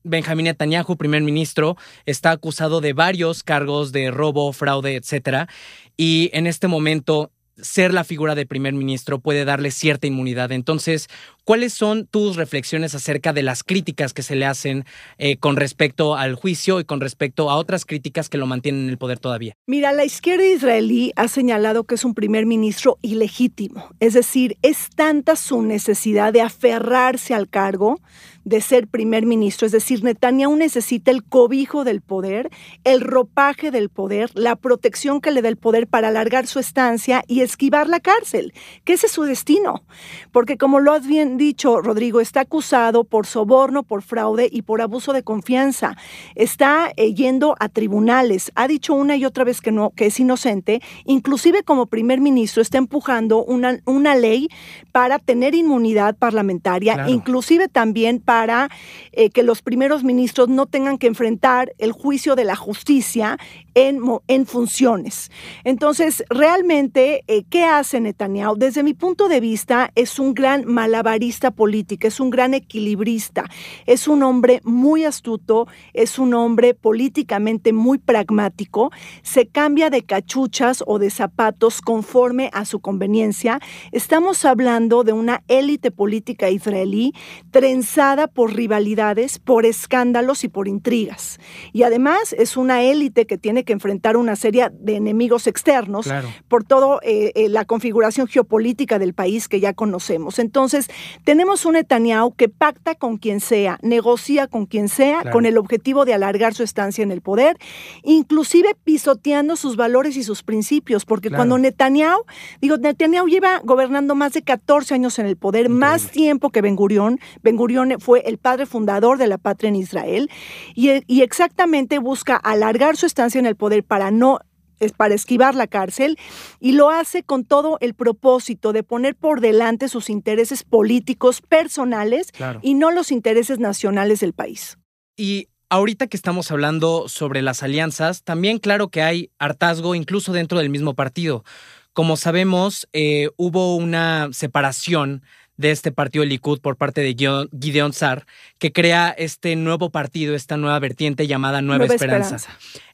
Benjamín 0.05 0.45
Netanyahu, 0.45 0.97
primer 0.97 1.23
ministro, 1.23 1.77
está 2.07 2.31
acusado 2.31 2.81
de 2.81 2.93
varios 2.93 3.43
cargos 3.43 3.91
de 3.91 4.13
robo, 4.13 4.53
fraude, 4.53 4.95
etcétera. 4.95 5.49
Y 5.97 6.31
en 6.33 6.47
este 6.47 6.69
momento 6.69 7.33
ser 7.57 7.95
la 7.95 8.05
figura 8.05 8.35
de 8.35 8.47
primer 8.47 8.75
ministro 8.75 9.19
puede 9.19 9.45
darle 9.45 9.71
cierta 9.71 10.07
inmunidad. 10.07 10.53
Entonces, 10.53 11.09
¿cuáles 11.45 11.73
son 11.73 12.07
tus 12.07 12.37
reflexiones 12.37 12.95
acerca 12.95 13.33
de 13.33 13.43
las 13.43 13.63
críticas 13.63 14.13
que 14.13 14.23
se 14.23 14.37
le 14.37 14.47
hacen 14.47 14.85
eh, 15.19 15.37
con 15.37 15.57
respecto 15.57 16.17
al 16.17 16.35
juicio 16.35 16.81
y 16.81 16.85
con 16.85 17.01
respecto 17.01 17.51
a 17.51 17.57
otras 17.57 17.85
críticas 17.85 18.29
que 18.29 18.39
lo 18.39 18.47
mantienen 18.47 18.85
en 18.85 18.91
el 18.91 18.99
poder 18.99 19.19
todavía? 19.19 19.55
Mira, 19.67 19.93
la 19.93 20.05
izquierda 20.05 20.47
israelí 20.47 21.13
ha 21.17 21.29
señalado 21.29 21.85
que 21.85 21.95
es 21.95 22.05
un 22.05 22.15
primer 22.15 22.47
ministro 22.47 22.99
ilegítimo. 23.03 23.89
Es 24.01 24.15
decir, 24.15 24.57
es 24.63 24.91
tanta 24.95 25.37
su 25.37 25.63
necesidad 25.63 26.33
de 26.33 26.43
aferrarse 26.43 27.35
al 27.35 27.49
cargo 27.49 28.01
de 28.45 28.61
ser 28.61 28.87
primer 28.87 29.27
ministro. 29.27 29.67
Es 29.67 29.73
decir, 29.73 30.05
Netanyahu 30.05 30.57
necesita 30.57 31.11
el 31.11 31.25
cobijo 31.25 31.85
del 31.85 32.01
poder, 32.01 32.51
el 32.85 33.01
ropaje 33.01 33.71
del 33.71 33.89
poder, 33.89 34.31
la 34.35 34.57
protección 34.57 35.21
que 35.21 35.31
le 35.31 35.43
da 35.43 35.49
el 35.49 35.57
poder 35.57 35.87
para 35.87 36.09
alargar 36.09 36.47
su 36.47 36.59
estancia 36.59 37.25
y 37.27 37.41
esquivar 37.41 37.89
la 37.89 38.01
cárcel, 38.01 38.53
que 38.85 38.95
ese 38.95 39.07
es 39.07 39.13
su 39.13 39.23
destino. 39.23 39.85
Porque 40.33 40.57
como 40.59 40.81
lo 40.81 40.93
has 40.93 41.07
bien 41.07 41.37
dicho, 41.37 41.81
Rodrigo, 41.81 42.21
está 42.21 42.41
acusado 42.41 43.05
por 43.05 43.27
soborno, 43.27 43.83
por 43.83 44.03
fraude 44.03 44.49
y 44.51 44.63
por 44.63 44.83
abuso 44.83 45.13
de 45.13 45.23
confianza. 45.23 45.97
Está 46.35 46.93
eh, 46.97 47.15
yendo 47.15 47.57
a 47.61 47.69
tribunales. 47.69 48.53
Ha 48.55 48.69
dicho 48.69 48.95
una 48.95 49.17
y 49.17 49.25
otra 49.25 49.45
vez 49.45 49.61
que 49.61 49.73
no, 49.73 49.91
que 49.91 50.07
es 50.07 50.21
inocente. 50.21 50.81
Inclusive 51.05 51.63
como 51.63 51.87
primer 51.87 52.21
ministro 52.21 52.61
está 52.61 52.79
empujando 52.79 53.45
una, 53.45 53.81
una 53.85 54.15
ley 54.15 54.49
para 54.93 55.19
tener 55.19 55.55
inmunidad 55.55 56.17
parlamentaria, 56.17 57.07
inclusive 57.09 57.69
también 57.69 58.21
para 58.21 58.34
para 58.35 58.69
eh, 59.13 59.31
que 59.31 59.45
los 59.45 59.63
primeros 59.63 60.03
ministros 60.03 60.49
no 60.49 60.67
tengan 60.67 60.99
que 60.99 61.07
enfrentar 61.07 61.73
el 61.79 61.93
juicio 61.93 62.35
de 62.35 62.43
la 62.43 62.57
justicia 62.57 63.39
en, 63.75 64.01
en 64.27 64.47
funciones. 64.47 65.31
Entonces, 65.63 66.25
realmente, 66.31 67.23
eh, 67.29 67.45
¿qué 67.49 67.65
hace 67.65 68.01
Netanyahu? 68.01 68.57
Desde 68.57 68.83
mi 68.83 68.93
punto 68.93 69.29
de 69.29 69.39
vista, 69.39 69.93
es 69.95 70.19
un 70.19 70.35
gran 70.35 70.65
malabarista 70.67 71.53
político, 71.53 72.09
es 72.09 72.19
un 72.19 72.31
gran 72.31 72.55
equilibrista, 72.55 73.45
es 73.87 74.09
un 74.09 74.25
hombre 74.25 74.61
muy 74.65 75.05
astuto, 75.05 75.69
es 75.93 76.19
un 76.19 76.35
hombre 76.35 76.75
políticamente 76.75 77.73
muy 77.73 77.99
pragmático, 77.99 78.91
se 79.23 79.47
cambia 79.47 79.91
de 79.91 80.03
cachuchas 80.03 80.83
o 80.89 80.99
de 80.99 81.11
zapatos 81.11 81.81
conforme 81.81 82.51
a 82.53 82.65
su 82.65 82.81
conveniencia. 82.81 83.61
Estamos 83.93 84.45
hablando 84.45 85.05
de 85.05 85.13
una 85.13 85.45
élite 85.47 85.93
política 85.93 86.51
israelí 86.51 87.13
trenzada 87.53 88.24
por 88.29 88.55
rivalidades, 88.55 89.39
por 89.39 89.67
escándalos 89.67 90.45
y 90.45 90.49
por 90.49 90.69
intrigas. 90.69 91.39
Y 91.73 91.83
además 91.83 92.35
es 92.37 92.57
una 92.57 92.83
élite 92.83 93.27
que 93.27 93.39
tiene 93.39 93.65
que 93.65 93.73
enfrentar 93.73 94.17
una 94.17 94.37
serie 94.37 94.71
de 94.73 94.97
enemigos 94.97 95.47
externos 95.47 96.09
por 96.49 96.65
toda 96.65 96.99
eh, 97.03 97.33
eh, 97.35 97.49
la 97.49 97.65
configuración 97.65 98.27
geopolítica 98.27 98.99
del 98.99 99.15
país 99.15 99.49
que 99.49 99.61
ya 99.61 99.73
conocemos. 99.73 100.39
Entonces, 100.39 100.89
tenemos 101.25 101.65
un 101.65 101.75
Netanyahu 101.75 102.35
que 102.35 102.49
pacta 102.49 102.95
con 102.95 103.19
quien 103.19 103.41
sea, 103.41 103.79
negocia 103.83 104.47
con 104.47 104.67
quien 104.67 104.89
sea, 104.89 105.31
con 105.31 105.47
el 105.47 105.59
objetivo 105.59 106.05
de 106.05 106.15
alargar 106.15 106.55
su 106.55 106.63
estancia 106.63 107.03
en 107.03 107.11
el 107.11 107.21
poder, 107.21 107.57
inclusive 108.03 108.77
pisoteando 108.85 109.57
sus 109.57 109.77
valores 109.77 110.17
y 110.17 110.23
sus 110.23 110.43
principios, 110.43 111.05
porque 111.05 111.31
cuando 111.31 111.59
Netanyahu, 111.59 112.23
digo, 112.61 112.77
Netanyahu 112.77 113.29
lleva 113.29 113.61
gobernando 113.65 114.15
más 114.15 114.33
de 114.33 114.43
14 114.43 114.95
años 114.95 115.19
en 115.19 115.27
el 115.27 115.37
poder, 115.37 115.69
más 115.69 116.11
tiempo 116.11 116.51
que 116.51 116.61
Ben 116.61 116.77
Gurión. 116.77 117.21
Ben 117.43 117.57
Gurión 117.57 117.95
fue 117.99 118.14
el 118.25 118.39
padre 118.39 118.67
fundador 118.67 119.19
de 119.19 119.27
la 119.27 119.39
patria 119.39 119.69
en 119.69 119.77
Israel 119.77 120.31
y, 120.75 120.91
exactamente 121.23 121.99
busca 121.99 122.37
alargar 122.37 122.97
su 122.97 123.07
estancia 123.07 123.39
en 123.39 123.47
el 123.47 123.57
poder 123.57 123.85
para 123.85 124.11
no 124.11 124.39
es 124.81 124.93
para 124.93 125.15
esquivar 125.15 125.55
la 125.55 125.67
cárcel 125.67 126.19
y 126.61 126.73
lo 126.73 126.91
hace 126.91 127.23
con 127.23 127.45
todo 127.45 127.79
el 127.81 127.95
propósito 127.95 128.73
de 128.73 128.83
poner 128.83 129.15
por 129.15 129.41
delante 129.41 129.89
sus 129.89 130.11
intereses 130.11 130.65
políticos 130.65 131.41
personales 131.41 132.33
y 132.61 132.75
no 132.75 132.91
los 132.91 133.13
intereses 133.13 133.59
nacionales 133.59 134.21
del 134.21 134.33
país. 134.33 134.77
Y 135.17 135.49
ahorita 135.71 136.09
que 136.09 136.17
estamos 136.17 136.51
hablando 136.51 137.09
sobre 137.09 137.41
las 137.41 137.63
alianzas, 137.63 138.25
también 138.25 138.59
claro 138.59 138.89
que 138.89 139.03
hay 139.03 139.31
hartazgo 139.39 139.95
incluso 139.95 140.33
dentro 140.33 140.59
del 140.59 140.71
mismo 140.71 140.95
partido. 140.95 141.45
Como 141.93 142.17
sabemos, 142.17 142.89
eh, 142.93 143.31
hubo 143.37 143.77
una 143.77 144.29
separación 144.33 145.23
de 145.57 145.71
este 145.71 145.93
partido 145.93 146.25
Likud 146.25 146.61
por 146.61 146.77
parte 146.77 147.01
de 147.01 147.15
Gideon 147.15 147.93
Sar, 147.93 148.27
que 148.59 148.73
crea 148.73 149.11
este 149.11 149.57
nuevo 149.57 149.91
partido, 149.91 150.35
esta 150.35 150.57
nueva 150.57 150.79
vertiente 150.79 151.27
llamada 151.27 151.63
Nueva, 151.63 151.87
Esperanza. 151.87 152.39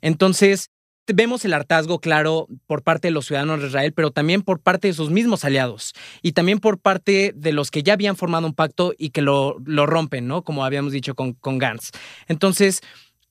Entonces, 0.01 0.71
vemos 1.07 1.45
el 1.45 1.55
hartazgo 1.55 2.01
claro 2.01 2.49
por 2.67 2.83
parte 2.83 3.09
de 3.09 3.13
los 3.13 3.27
ciudadanos 3.27 3.61
de 3.61 3.69
Israel, 3.69 3.93
pero 3.93 4.11
también 4.11 4.43
por 4.43 4.61
parte 4.61 4.89
de 4.89 4.95
sus 4.95 5.11
mismos 5.11 5.45
aliados 5.45 5.95
y 6.23 6.33
también 6.33 6.59
por 6.61 6.79
parte 6.79 7.33
de 7.35 7.53
los 7.53 7.71
que 7.71 7.83
ya 7.83 7.95
habían 7.95 8.17
formado 8.17 8.47
un 8.47 8.55
pacto 8.55 8.95
y 8.97 9.11
que 9.11 9.23
lo, 9.23 9.57
lo 9.65 9.87
rompen, 9.87 10.27
¿no? 10.27 10.43
Como 10.43 10.65
habíamos 10.65 10.93
dicho 10.93 11.15
con, 11.15 11.33
con 11.35 11.59
Gantz. 11.59 11.91
Entonces, 12.29 12.81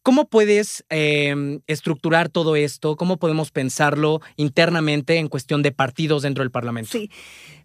¿Cómo 0.02 0.30
puedes 0.30 0.86
em, 0.90 1.60
estructurar 1.68 2.30
todo 2.30 2.56
esto? 2.56 2.96
¿Cómo 2.96 3.18
podemos 3.18 3.52
pensarlo 3.52 4.22
internamente 4.38 5.18
en 5.18 5.28
cuestión 5.28 5.62
de 5.62 5.72
partidos 5.72 6.22
dentro 6.24 6.44
del 6.44 6.52
Parlamento? 6.52 6.92
Sí. 6.92 7.12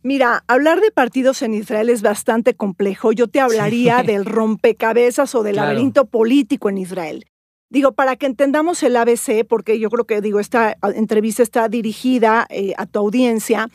Mira, 0.03 0.45
hablar 0.49 0.81
de 0.81 0.91
partidos 0.91 1.43
en 1.43 1.55
Israel 1.55 1.89
es 1.89 2.03
bastante 2.03 2.55
complejo. 2.55 3.13
Yo 3.13 3.29
te 3.29 3.41
hablaría 3.41 4.03
del 4.03 4.25
rompecabezas 4.25 5.35
o 5.35 5.43
del 5.43 5.57
laberinto 5.57 6.07
político 6.07 6.69
en 6.69 6.79
Israel. 6.79 7.25
Digo, 7.71 7.93
para 7.93 8.15
que 8.17 8.27
entendamos 8.27 8.83
el 8.83 8.97
ABC, 8.97 9.45
porque 9.49 9.79
yo 9.79 9.91
creo 9.91 10.05
que 10.05 10.21
digo, 10.21 10.39
esta 10.39 10.77
entrevista 10.95 11.43
está 11.43 11.69
dirigida 11.69 12.47
eh, 12.51 12.73
a 12.77 12.87
tu 12.87 13.01
audiencia, 13.01 13.69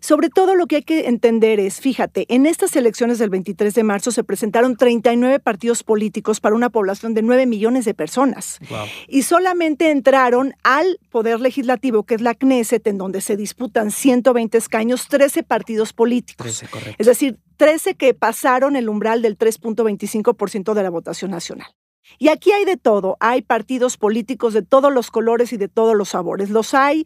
sobre 0.00 0.30
todo 0.30 0.54
lo 0.54 0.66
que 0.66 0.76
hay 0.76 0.82
que 0.82 1.06
entender 1.06 1.60
es, 1.60 1.80
fíjate, 1.80 2.24
en 2.32 2.46
estas 2.46 2.74
elecciones 2.76 3.18
del 3.18 3.30
23 3.30 3.74
de 3.74 3.82
marzo 3.84 4.10
se 4.10 4.24
presentaron 4.24 4.76
39 4.76 5.38
partidos 5.38 5.82
políticos 5.82 6.40
para 6.40 6.54
una 6.54 6.70
población 6.70 7.14
de 7.14 7.22
9 7.22 7.46
millones 7.46 7.84
de 7.84 7.94
personas. 7.94 8.58
Y 9.06 9.22
solamente 9.22 9.90
entraron 9.90 10.54
al 10.62 10.98
Poder 11.10 11.40
Legislativo, 11.40 12.04
que 12.04 12.14
es 12.14 12.20
la 12.20 12.34
Knesset, 12.34 12.86
en 12.86 12.98
donde 12.98 13.20
se 13.20 13.36
disputan 13.36 13.90
120 13.90 14.56
escaños, 14.56 15.08
13 15.08 15.42
partidos 15.42 15.92
políticos. 15.92 16.62
es 16.98 17.06
decir, 17.06 17.38
13 17.58 17.94
que 17.96 18.14
pasaron 18.14 18.76
el 18.76 18.88
umbral 18.88 19.22
del 19.22 19.36
3.25% 19.38 20.74
de 20.74 20.82
la 20.82 20.90
votación 20.90 21.30
nacional. 21.30 21.68
Y 22.18 22.28
aquí 22.28 22.52
hay 22.52 22.64
de 22.64 22.76
todo, 22.76 23.16
hay 23.20 23.42
partidos 23.42 23.96
políticos 23.96 24.54
de 24.54 24.62
todos 24.62 24.92
los 24.92 25.10
colores 25.10 25.52
y 25.52 25.56
de 25.56 25.68
todos 25.68 25.96
los 25.96 26.10
sabores. 26.10 26.50
Los 26.50 26.74
hay 26.74 27.04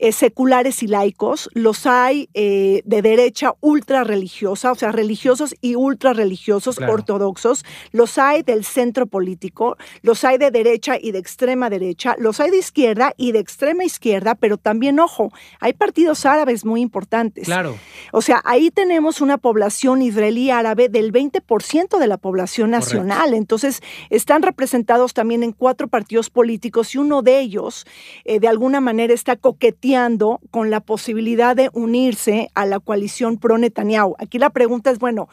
eh, 0.00 0.12
seculares 0.12 0.84
y 0.84 0.86
laicos, 0.86 1.50
los 1.54 1.84
hay 1.84 2.28
eh, 2.32 2.82
de 2.84 3.02
derecha 3.02 3.54
ultra 3.60 4.04
religiosa, 4.04 4.70
o 4.70 4.76
sea, 4.76 4.92
religiosos 4.92 5.56
y 5.60 5.74
ultra 5.74 6.12
religiosos 6.12 6.78
ortodoxos, 6.78 7.64
los 7.90 8.16
hay 8.16 8.44
del 8.44 8.64
centro 8.64 9.06
político, 9.06 9.76
los 10.02 10.22
hay 10.22 10.38
de 10.38 10.52
derecha 10.52 10.96
y 11.00 11.10
de 11.10 11.18
extrema 11.18 11.68
derecha, 11.68 12.14
los 12.16 12.38
hay 12.38 12.52
de 12.52 12.58
izquierda 12.58 13.12
y 13.16 13.32
de 13.32 13.40
extrema 13.40 13.82
izquierda, 13.82 14.36
pero 14.36 14.56
también, 14.56 15.00
ojo, 15.00 15.32
hay 15.58 15.72
partidos 15.72 16.24
árabes 16.26 16.64
muy 16.64 16.80
importantes. 16.80 17.46
Claro. 17.46 17.76
O 18.12 18.22
sea, 18.22 18.40
ahí 18.44 18.70
tenemos 18.70 19.20
una 19.20 19.36
población 19.36 20.00
israelí 20.00 20.50
árabe 20.50 20.88
del 20.88 21.12
20% 21.12 21.98
de 21.98 22.06
la 22.06 22.18
población 22.18 22.70
nacional. 22.70 23.34
Entonces, 23.34 23.82
están 24.10 24.37
representados 24.42 25.14
también 25.14 25.42
en 25.42 25.52
cuatro 25.52 25.88
partidos 25.88 26.30
políticos 26.30 26.94
y 26.94 26.98
uno 26.98 27.22
de 27.22 27.40
ellos 27.40 27.86
eh, 28.24 28.40
de 28.40 28.48
alguna 28.48 28.80
manera 28.80 29.14
está 29.14 29.36
coqueteando 29.36 30.40
con 30.50 30.70
la 30.70 30.80
posibilidad 30.80 31.56
de 31.56 31.70
unirse 31.72 32.50
a 32.54 32.66
la 32.66 32.80
coalición 32.80 33.38
pro 33.38 33.58
Netanyahu. 33.58 34.16
Aquí 34.18 34.38
la 34.38 34.50
pregunta 34.50 34.90
es, 34.90 34.98
bueno, 34.98 35.28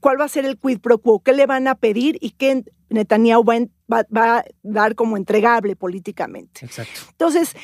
¿cuál 0.00 0.20
va 0.20 0.24
a 0.24 0.28
ser 0.28 0.44
el 0.44 0.58
quid 0.58 0.80
pro 0.80 0.98
quo? 0.98 1.20
¿Qué 1.20 1.32
le 1.32 1.46
van 1.46 1.68
a 1.68 1.74
pedir 1.74 2.18
y 2.20 2.30
qué 2.30 2.64
Netanyahu 2.90 3.44
va, 3.44 3.56
va 3.90 4.38
a 4.38 4.44
dar 4.62 4.94
como 4.94 5.16
entregable 5.16 5.76
políticamente? 5.76 6.64
Exacto. 6.64 7.00
Entonces, 7.10 7.54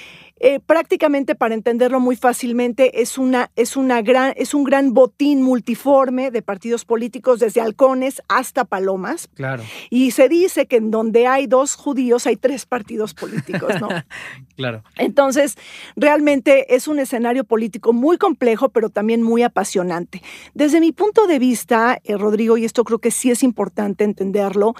eh, 0.43 0.59
prácticamente 0.59 1.35
para 1.35 1.55
entenderlo 1.55 2.01
muy 2.01 2.17
fácilmente 2.17 3.03
es 3.03 3.19
una 3.19 3.51
es 3.57 3.77
una 3.77 4.01
gran 4.01 4.33
es 4.37 4.55
un 4.55 4.65
gran 4.65 4.95
botín 4.95 5.43
multiforme 5.43 6.31
de 6.31 6.41
partidos 6.41 6.87
políticos 6.87 7.41
desde 7.41 7.61
halcones 7.61 8.23
hasta 8.27 8.65
palomas. 8.65 9.29
Claro. 9.35 9.63
Y 9.91 10.13
se 10.13 10.31
dice 10.31 10.65
que 10.65 10.77
en 10.77 10.91
donde 10.91 11.27
hay 11.27 11.47
dos 11.47 11.75
judíos 11.75 12.27
hay 12.27 12.37
tres 12.37 12.65
partidos 12.65 13.13
políticos 13.13 13.75
no 13.83 13.89
claro. 14.57 14.83
Entonces 14.97 15.59
realmente 15.95 16.75
es 16.75 16.89
un 16.89 17.01
escenario 17.01 17.45
político 17.45 17.93
muy 17.93 18.17
complejo 18.17 18.71
pero 18.71 18.89
también 18.89 19.23
muy 19.23 19.43
apasionante. 19.43 20.23
Desde 20.55 20.81
mi 20.81 20.93
punto 20.93 21.27
de 21.27 21.39
vista 21.39 21.99
eh, 22.03 22.17
Rodrigo 22.17 22.57
y 22.57 22.65
esto 22.65 22.85
creo 22.85 22.99
que 22.99 23.11
sí 23.11 23.31
es 23.31 23.43
importante 23.43 24.05
entenderlo 24.05 24.75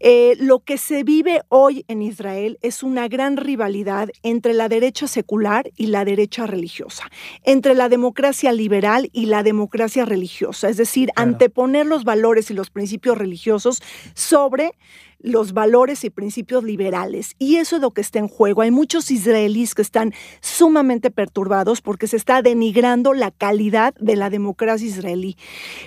eh, 0.00 0.36
lo 0.38 0.60
que 0.60 0.76
se 0.78 1.02
vive 1.02 1.42
hoy 1.48 1.84
en 1.88 2.02
Israel 2.02 2.58
es 2.62 2.82
una 2.82 3.08
gran 3.08 3.36
rivalidad 3.36 4.08
entre 4.22 4.54
la 4.54 4.68
derecha 4.68 5.08
secular 5.08 5.70
y 5.76 5.88
la 5.88 6.04
derecha 6.04 6.46
religiosa, 6.46 7.04
entre 7.42 7.74
la 7.74 7.88
democracia 7.88 8.52
liberal 8.52 9.10
y 9.12 9.26
la 9.26 9.42
democracia 9.42 10.04
religiosa, 10.04 10.68
es 10.68 10.76
decir, 10.76 11.10
anteponer 11.16 11.86
los 11.86 12.04
valores 12.04 12.50
y 12.50 12.54
los 12.54 12.70
principios 12.70 13.18
religiosos 13.18 13.82
sobre 14.14 14.72
los 15.18 15.52
valores 15.52 16.04
y 16.04 16.10
principios 16.10 16.64
liberales. 16.64 17.34
Y 17.38 17.56
eso 17.56 17.76
es 17.76 17.82
lo 17.82 17.90
que 17.90 18.00
está 18.00 18.18
en 18.18 18.28
juego. 18.28 18.62
Hay 18.62 18.70
muchos 18.70 19.10
israelíes 19.10 19.74
que 19.74 19.82
están 19.82 20.12
sumamente 20.40 21.10
perturbados 21.10 21.80
porque 21.80 22.06
se 22.06 22.16
está 22.16 22.42
denigrando 22.42 23.14
la 23.14 23.30
calidad 23.30 23.94
de 23.94 24.16
la 24.16 24.30
democracia 24.30 24.86
israelí. 24.86 25.36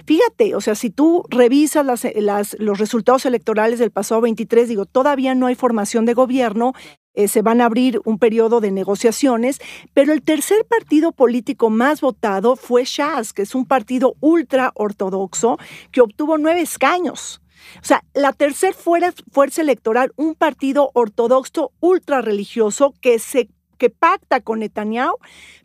Fíjate, 0.05 0.55
o 0.55 0.61
sea, 0.61 0.75
si 0.75 0.89
tú 0.89 1.23
revisas 1.29 1.85
los 1.85 2.79
resultados 2.79 3.25
electorales 3.25 3.79
del 3.79 3.91
pasado 3.91 4.21
23, 4.21 4.67
digo, 4.67 4.85
todavía 4.85 5.35
no 5.35 5.47
hay 5.47 5.55
formación 5.55 6.05
de 6.05 6.13
gobierno, 6.13 6.73
eh, 7.13 7.27
se 7.27 7.41
van 7.41 7.59
a 7.59 7.65
abrir 7.65 7.99
un 8.05 8.19
periodo 8.19 8.61
de 8.61 8.71
negociaciones, 8.71 9.59
pero 9.93 10.13
el 10.13 10.21
tercer 10.21 10.65
partido 10.65 11.11
político 11.11 11.69
más 11.69 11.99
votado 11.99 12.55
fue 12.55 12.85
Shas, 12.85 13.33
que 13.33 13.41
es 13.41 13.53
un 13.53 13.65
partido 13.65 14.15
ultra 14.21 14.71
ortodoxo 14.75 15.57
que 15.91 16.01
obtuvo 16.01 16.37
nueve 16.37 16.61
escaños. 16.61 17.40
O 17.81 17.85
sea, 17.85 18.03
la 18.13 18.33
tercera 18.33 18.75
fuerza 18.75 19.61
electoral, 19.61 20.11
un 20.15 20.35
partido 20.35 20.91
ortodoxo 20.93 21.71
ultra 21.79 22.21
religioso 22.21 22.93
que 23.01 23.19
se 23.19 23.49
que 23.77 23.89
pacta 23.89 24.41
con 24.41 24.59
Netanyahu 24.59 25.17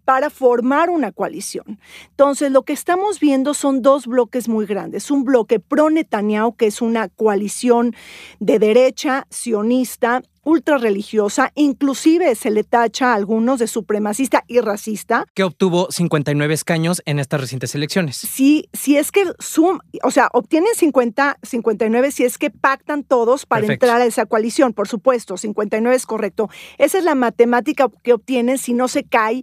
para 0.06 0.30
formar 0.30 0.88
una 0.88 1.10
coalición. 1.10 1.80
Entonces, 2.10 2.52
lo 2.52 2.62
que 2.62 2.72
estamos 2.72 3.18
viendo 3.18 3.54
son 3.54 3.82
dos 3.82 4.06
bloques 4.06 4.48
muy 4.48 4.64
grandes. 4.64 5.10
Un 5.10 5.24
bloque 5.24 5.58
pro-Netanyahu, 5.58 6.54
que 6.56 6.68
es 6.68 6.80
una 6.80 7.08
coalición 7.08 7.94
de 8.38 8.60
derecha 8.60 9.26
sionista 9.30 10.22
ultra 10.46 10.78
religiosa, 10.78 11.50
inclusive 11.56 12.36
se 12.36 12.52
le 12.52 12.62
tacha 12.62 13.10
a 13.10 13.14
algunos 13.14 13.58
de 13.58 13.66
supremacista 13.66 14.44
y 14.46 14.60
racista. 14.60 15.26
Que 15.34 15.42
obtuvo 15.42 15.88
59 15.90 16.54
escaños 16.54 17.02
en 17.04 17.18
estas 17.18 17.40
recientes 17.40 17.74
elecciones. 17.74 18.16
Sí, 18.16 18.68
si 18.72 18.96
es 18.96 19.10
que 19.10 19.24
sum, 19.40 19.80
o 20.04 20.12
sea, 20.12 20.28
obtienen 20.32 20.72
50, 20.76 21.38
59 21.42 22.12
si 22.12 22.22
es 22.22 22.38
que 22.38 22.50
pactan 22.50 23.02
todos 23.02 23.44
para 23.44 23.66
entrar 23.66 24.00
a 24.00 24.04
esa 24.04 24.24
coalición, 24.26 24.72
por 24.72 24.86
supuesto, 24.86 25.36
59 25.36 25.96
es 25.96 26.06
correcto. 26.06 26.48
Esa 26.78 26.98
es 26.98 27.04
la 27.04 27.16
matemática 27.16 27.90
que 28.04 28.12
obtienen 28.12 28.58
si 28.58 28.72
no 28.72 28.86
se 28.86 29.02
cae 29.02 29.42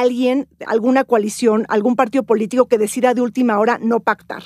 alguien, 0.00 0.48
alguna 0.66 1.04
coalición, 1.04 1.66
algún 1.68 1.96
partido 1.96 2.24
político 2.24 2.66
que 2.66 2.78
decida 2.78 3.14
de 3.14 3.22
última 3.22 3.58
hora 3.58 3.78
no 3.80 4.00
pactar 4.00 4.44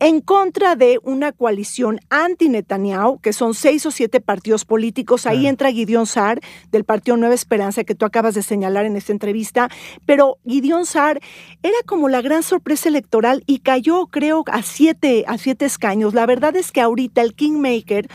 en 0.00 0.20
contra 0.20 0.76
de 0.76 0.98
una 1.02 1.32
coalición 1.32 2.00
anti-Netanyahu, 2.10 3.20
que 3.20 3.32
son 3.32 3.54
seis 3.54 3.86
o 3.86 3.90
siete 3.90 4.20
partidos 4.20 4.64
políticos. 4.64 5.26
Ahí 5.26 5.46
entra 5.46 5.72
Gideon 5.72 6.06
Sar, 6.06 6.40
del 6.70 6.84
Partido 6.84 7.16
Nueva 7.16 7.34
Esperanza, 7.34 7.84
que 7.84 7.94
tú 7.94 8.04
acabas 8.04 8.34
de 8.34 8.42
señalar 8.42 8.84
en 8.86 8.96
esta 8.96 9.12
entrevista. 9.12 9.70
Pero 10.04 10.38
Gideon 10.46 10.84
Sar 10.84 11.20
era 11.62 11.78
como 11.86 12.08
la 12.08 12.20
gran 12.20 12.42
sorpresa 12.42 12.88
electoral 12.88 13.44
y 13.46 13.60
cayó, 13.60 14.06
creo, 14.08 14.44
a 14.46 14.62
siete, 14.62 15.24
a 15.26 15.38
siete 15.38 15.64
escaños. 15.64 16.12
La 16.12 16.26
verdad 16.26 16.56
es 16.56 16.72
que 16.72 16.80
ahorita 16.80 17.22
el 17.22 17.34
Kingmaker 17.34 18.08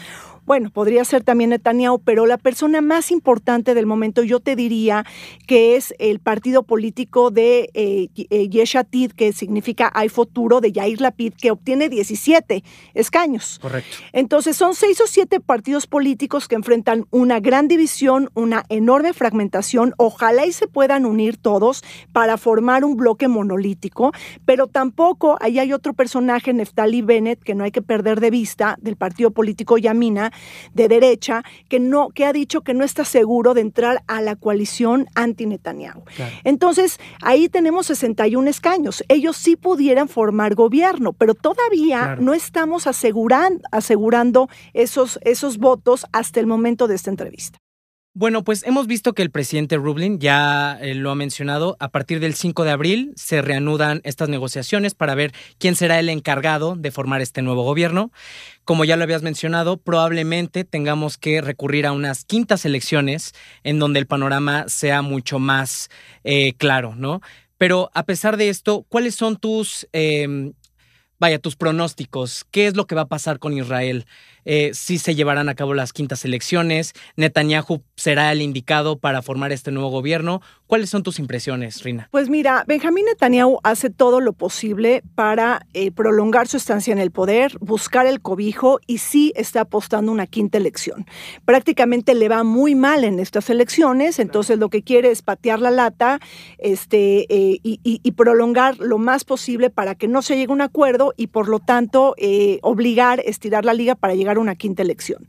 bueno, 0.50 0.72
podría 0.72 1.06
ser 1.06 1.24
también 1.24 1.51
Netanyahu, 1.51 2.00
pero 2.00 2.25
la 2.25 2.39
persona 2.39 2.82
más 2.82 3.12
importante 3.12 3.75
del 3.75 3.86
momento 3.86 4.24
yo 4.24 4.40
te 4.40 4.55
diría 4.55 5.05
que 5.46 5.75
es 5.75 5.94
el 6.00 6.20
partido 6.20 6.64
político 6.64 7.29
de 7.29 7.70
eh, 7.75 8.09
eh 8.16 8.50
Yeshatid, 8.50 9.12
que 9.12 9.31
significa 9.31 9.92
Hay 9.94 10.09
Futuro, 10.09 10.59
de 10.59 10.72
Yair 10.72 11.01
Lapid, 11.01 11.33
que 11.35 11.51
obtiene 11.51 11.88
17 11.88 12.64
escaños. 12.96 13.59
Correcto. 13.62 13.98
Entonces 14.12 14.57
son 14.57 14.74
seis 14.74 15.00
o 15.01 15.05
siete 15.05 15.40
partidos 15.40 15.85
políticos 15.85 16.48
que 16.48 16.55
enfrentan 16.55 17.05
una 17.12 17.40
gran 17.40 17.68
división, 17.68 18.31
una 18.33 18.66
enorme 18.70 19.14
fragmentación. 19.14 19.94
Ojalá 19.98 20.48
y 20.48 20.51
se 20.51 20.66
puedan 20.66 21.05
unir 21.05 21.38
todos 21.38 21.83
para 22.12 22.38
formar 22.38 22.83
un 22.85 22.98
bloque 22.98 23.27
monolítico, 23.27 24.14
pero 24.46 24.66
tampoco 24.66 25.38
ahí 25.42 25.59
hay 25.59 25.74
otro 25.74 25.94
personaje, 25.94 26.53
Neftali 26.53 27.03
Bennett, 27.03 27.44
que 27.44 27.53
no 27.53 27.66
hay 27.66 27.72
que 27.72 27.83
perder 27.83 28.20
de 28.20 28.31
vista, 28.31 28.77
del 28.81 28.96
partido 28.96 29.29
político 29.29 29.77
Yamina, 29.77 30.31
de 30.73 30.87
derecha 30.87 31.43
que 31.67 31.79
no 31.79 32.09
que 32.09 32.25
ha 32.25 32.33
dicho 32.33 32.61
que 32.61 32.73
no 32.73 32.83
está 32.83 33.05
seguro 33.05 33.53
de 33.53 33.61
entrar 33.61 34.03
a 34.07 34.21
la 34.21 34.35
coalición 34.35 35.07
anti-Netanyahu. 35.15 36.03
Entonces, 36.43 36.99
ahí 37.21 37.49
tenemos 37.49 37.87
61 37.87 38.49
escaños. 38.49 39.03
Ellos 39.07 39.37
sí 39.37 39.55
pudieran 39.55 40.07
formar 40.07 40.55
gobierno, 40.55 41.13
pero 41.13 41.33
todavía 41.33 42.15
no 42.19 42.33
estamos 42.33 42.87
asegurando, 42.87 43.61
asegurando 43.71 44.49
esos, 44.73 45.19
esos 45.23 45.57
votos 45.57 46.05
hasta 46.11 46.39
el 46.39 46.47
momento 46.47 46.87
de 46.87 46.95
esta 46.95 47.09
entrevista. 47.09 47.59
Bueno, 48.15 48.43
pues 48.43 48.63
hemos 48.63 48.87
visto 48.87 49.13
que 49.13 49.22
el 49.22 49.29
presidente 49.29 49.77
Rublin 49.77 50.19
ya 50.19 50.77
eh, 50.81 50.95
lo 50.95 51.11
ha 51.11 51.15
mencionado. 51.15 51.77
A 51.79 51.89
partir 51.89 52.19
del 52.19 52.33
5 52.33 52.63
de 52.63 52.72
abril 52.72 53.13
se 53.15 53.41
reanudan 53.43 54.01
estas 54.03 54.29
negociaciones 54.29 54.95
para 54.95 55.13
ver 55.13 55.31
quién 55.59 55.75
será 55.75 56.00
el 56.00 56.09
encargado 56.09 56.75
de 56.75 56.89
formar 56.89 57.22
este 57.22 57.43
nuevo 57.43 57.63
gobierno. 57.63 58.11
Como 58.65 58.83
ya 58.83 58.98
lo 58.98 59.03
habías 59.03 59.22
mencionado, 59.22 59.77
probablemente 59.77 60.63
tengamos 60.63 61.17
que 61.19 61.39
recurrir 61.41 61.85
a 61.85 61.91
unas 61.91 62.25
quintas 62.25 62.65
elecciones 62.65 63.33
en 63.63 63.77
donde 63.77 64.00
el 64.00 64.07
panorama 64.07 64.65
sea 64.67 65.03
mucho 65.03 65.37
más 65.37 65.89
eh, 66.24 66.53
claro, 66.53 66.95
¿no? 66.95 67.22
Pero 67.59 67.91
a 67.93 68.03
pesar 68.03 68.37
de 68.37 68.50
esto, 68.50 68.85
¿cuáles 68.89 69.13
son 69.15 69.37
tus, 69.37 69.87
em, 69.93 70.53
vaya, 71.19 71.37
tus 71.37 71.55
pronósticos? 71.55 72.43
¿Qué 72.50 72.65
es 72.65 72.75
lo 72.75 72.87
que 72.87 72.95
va 72.95 73.01
a 73.01 73.07
pasar 73.07 73.37
con 73.37 73.53
Israel? 73.53 74.07
Eh, 74.45 74.71
si 74.73 74.97
se 74.97 75.15
llevarán 75.15 75.49
a 75.49 75.55
cabo 75.55 75.73
las 75.73 75.93
quintas 75.93 76.25
elecciones, 76.25 76.93
Netanyahu 77.15 77.83
será 77.95 78.31
el 78.31 78.41
indicado 78.41 78.97
para 78.97 79.21
formar 79.21 79.51
este 79.51 79.71
nuevo 79.71 79.89
gobierno. 79.89 80.41
¿Cuáles 80.67 80.89
son 80.89 81.03
tus 81.03 81.19
impresiones, 81.19 81.83
Rina? 81.83 82.07
Pues 82.11 82.29
mira, 82.29 82.63
Benjamín 82.67 83.05
Netanyahu 83.05 83.59
hace 83.63 83.89
todo 83.89 84.21
lo 84.21 84.33
posible 84.33 85.03
para 85.15 85.65
eh, 85.73 85.91
prolongar 85.91 86.47
su 86.47 86.57
estancia 86.57 86.91
en 86.91 86.99
el 86.99 87.11
poder, 87.11 87.57
buscar 87.59 88.05
el 88.05 88.21
cobijo 88.21 88.79
y 88.85 88.99
sí 88.99 89.33
está 89.35 89.61
apostando 89.61 90.11
una 90.11 90.27
quinta 90.27 90.57
elección. 90.57 91.05
Prácticamente 91.45 92.13
le 92.13 92.29
va 92.29 92.43
muy 92.43 92.75
mal 92.75 93.03
en 93.03 93.19
estas 93.19 93.49
elecciones, 93.49 94.19
entonces 94.19 94.59
lo 94.59 94.69
que 94.69 94.83
quiere 94.83 95.11
es 95.11 95.21
patear 95.21 95.59
la 95.59 95.71
lata 95.71 96.19
este, 96.57 97.25
eh, 97.29 97.59
y, 97.63 98.11
prolongar 98.19 98.77
lo 98.79 98.97
más 98.97 99.23
posible 99.23 99.69
para 99.69 99.95
que 99.95 100.09
no 100.09 100.21
se 100.21 100.35
llegue 100.35 100.51
a 100.51 100.55
un 100.55 100.61
acuerdo 100.61 101.13
y 101.15 101.27
por 101.27 101.47
lo 101.47 101.59
tanto 101.59 102.15
eh, 102.17 102.59
obligar, 102.63 103.21
estirar 103.25 103.63
la 103.63 103.73
liga 103.73 103.95
para 103.95 104.13
llegar 104.13 104.28
una 104.37 104.55
quinta 104.55 104.83
elección. 104.83 105.25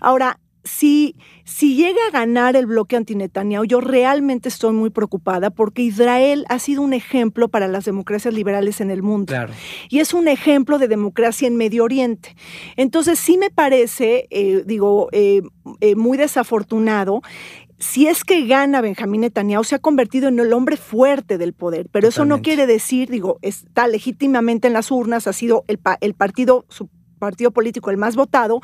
Ahora, 0.00 0.38
si, 0.64 1.16
si 1.44 1.74
llega 1.74 2.00
a 2.08 2.10
ganar 2.10 2.56
el 2.56 2.66
bloque 2.66 2.96
anti-Netanyahu, 2.96 3.64
yo 3.64 3.80
realmente 3.80 4.48
estoy 4.48 4.72
muy 4.72 4.90
preocupada 4.90 5.50
porque 5.50 5.82
Israel 5.82 6.44
ha 6.48 6.58
sido 6.58 6.82
un 6.82 6.92
ejemplo 6.92 7.48
para 7.48 7.68
las 7.68 7.84
democracias 7.84 8.32
liberales 8.32 8.80
en 8.80 8.90
el 8.90 9.02
mundo. 9.02 9.34
Y 9.88 9.98
es 9.98 10.14
un 10.14 10.28
ejemplo 10.28 10.78
de 10.78 10.88
democracia 10.88 11.48
en 11.48 11.56
Medio 11.56 11.84
Oriente. 11.84 12.36
Entonces, 12.76 13.18
sí 13.18 13.38
me 13.38 13.50
parece, 13.50 14.26
eh, 14.30 14.62
digo, 14.64 15.08
eh, 15.12 15.42
eh, 15.80 15.96
muy 15.96 16.16
desafortunado 16.16 17.22
si 17.78 18.06
es 18.06 18.22
que 18.22 18.46
gana 18.46 18.80
Benjamín 18.80 19.22
Netanyahu, 19.22 19.64
se 19.64 19.74
ha 19.74 19.80
convertido 19.80 20.28
en 20.28 20.38
el 20.38 20.52
hombre 20.52 20.76
fuerte 20.76 21.36
del 21.36 21.52
poder, 21.52 21.88
pero 21.90 22.06
eso 22.06 22.24
no 22.24 22.40
quiere 22.40 22.68
decir, 22.68 23.10
digo, 23.10 23.40
está 23.42 23.88
legítimamente 23.88 24.68
en 24.68 24.72
las 24.72 24.92
urnas, 24.92 25.26
ha 25.26 25.32
sido 25.32 25.64
el, 25.66 25.80
el 26.00 26.14
partido 26.14 26.64
partido 27.22 27.52
político 27.52 27.88
el 27.90 27.98
más 27.98 28.16
votado, 28.16 28.60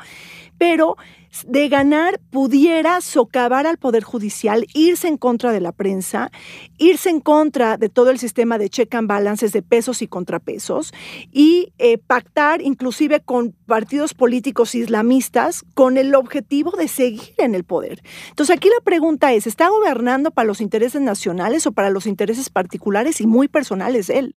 pero 0.57 0.97
de 1.45 1.69
ganar 1.69 2.19
pudiera 2.31 3.01
socavar 3.01 3.67
al 3.67 3.77
Poder 3.77 4.03
Judicial, 4.03 4.65
irse 4.73 5.07
en 5.07 5.17
contra 5.17 5.51
de 5.51 5.61
la 5.61 5.71
prensa, 5.71 6.31
irse 6.77 7.09
en 7.09 7.19
contra 7.19 7.77
de 7.77 7.89
todo 7.89 8.09
el 8.09 8.19
sistema 8.19 8.57
de 8.57 8.69
check 8.69 8.93
and 8.95 9.07
balances 9.07 9.51
de 9.51 9.61
pesos 9.61 10.01
y 10.01 10.07
contrapesos 10.07 10.93
y 11.31 11.73
eh, 11.77 11.97
pactar 11.97 12.61
inclusive 12.61 13.21
con 13.21 13.51
partidos 13.65 14.13
políticos 14.13 14.75
islamistas 14.75 15.63
con 15.73 15.97
el 15.97 16.15
objetivo 16.15 16.71
de 16.71 16.87
seguir 16.87 17.33
en 17.37 17.55
el 17.55 17.63
poder. 17.63 18.01
Entonces 18.29 18.55
aquí 18.55 18.69
la 18.69 18.83
pregunta 18.83 19.33
es, 19.33 19.47
¿está 19.47 19.69
gobernando 19.69 20.31
para 20.31 20.47
los 20.47 20.61
intereses 20.61 21.01
nacionales 21.01 21.67
o 21.67 21.71
para 21.71 21.89
los 21.89 22.05
intereses 22.07 22.49
particulares 22.49 23.21
y 23.21 23.27
muy 23.27 23.47
personales 23.47 24.09
él? 24.09 24.35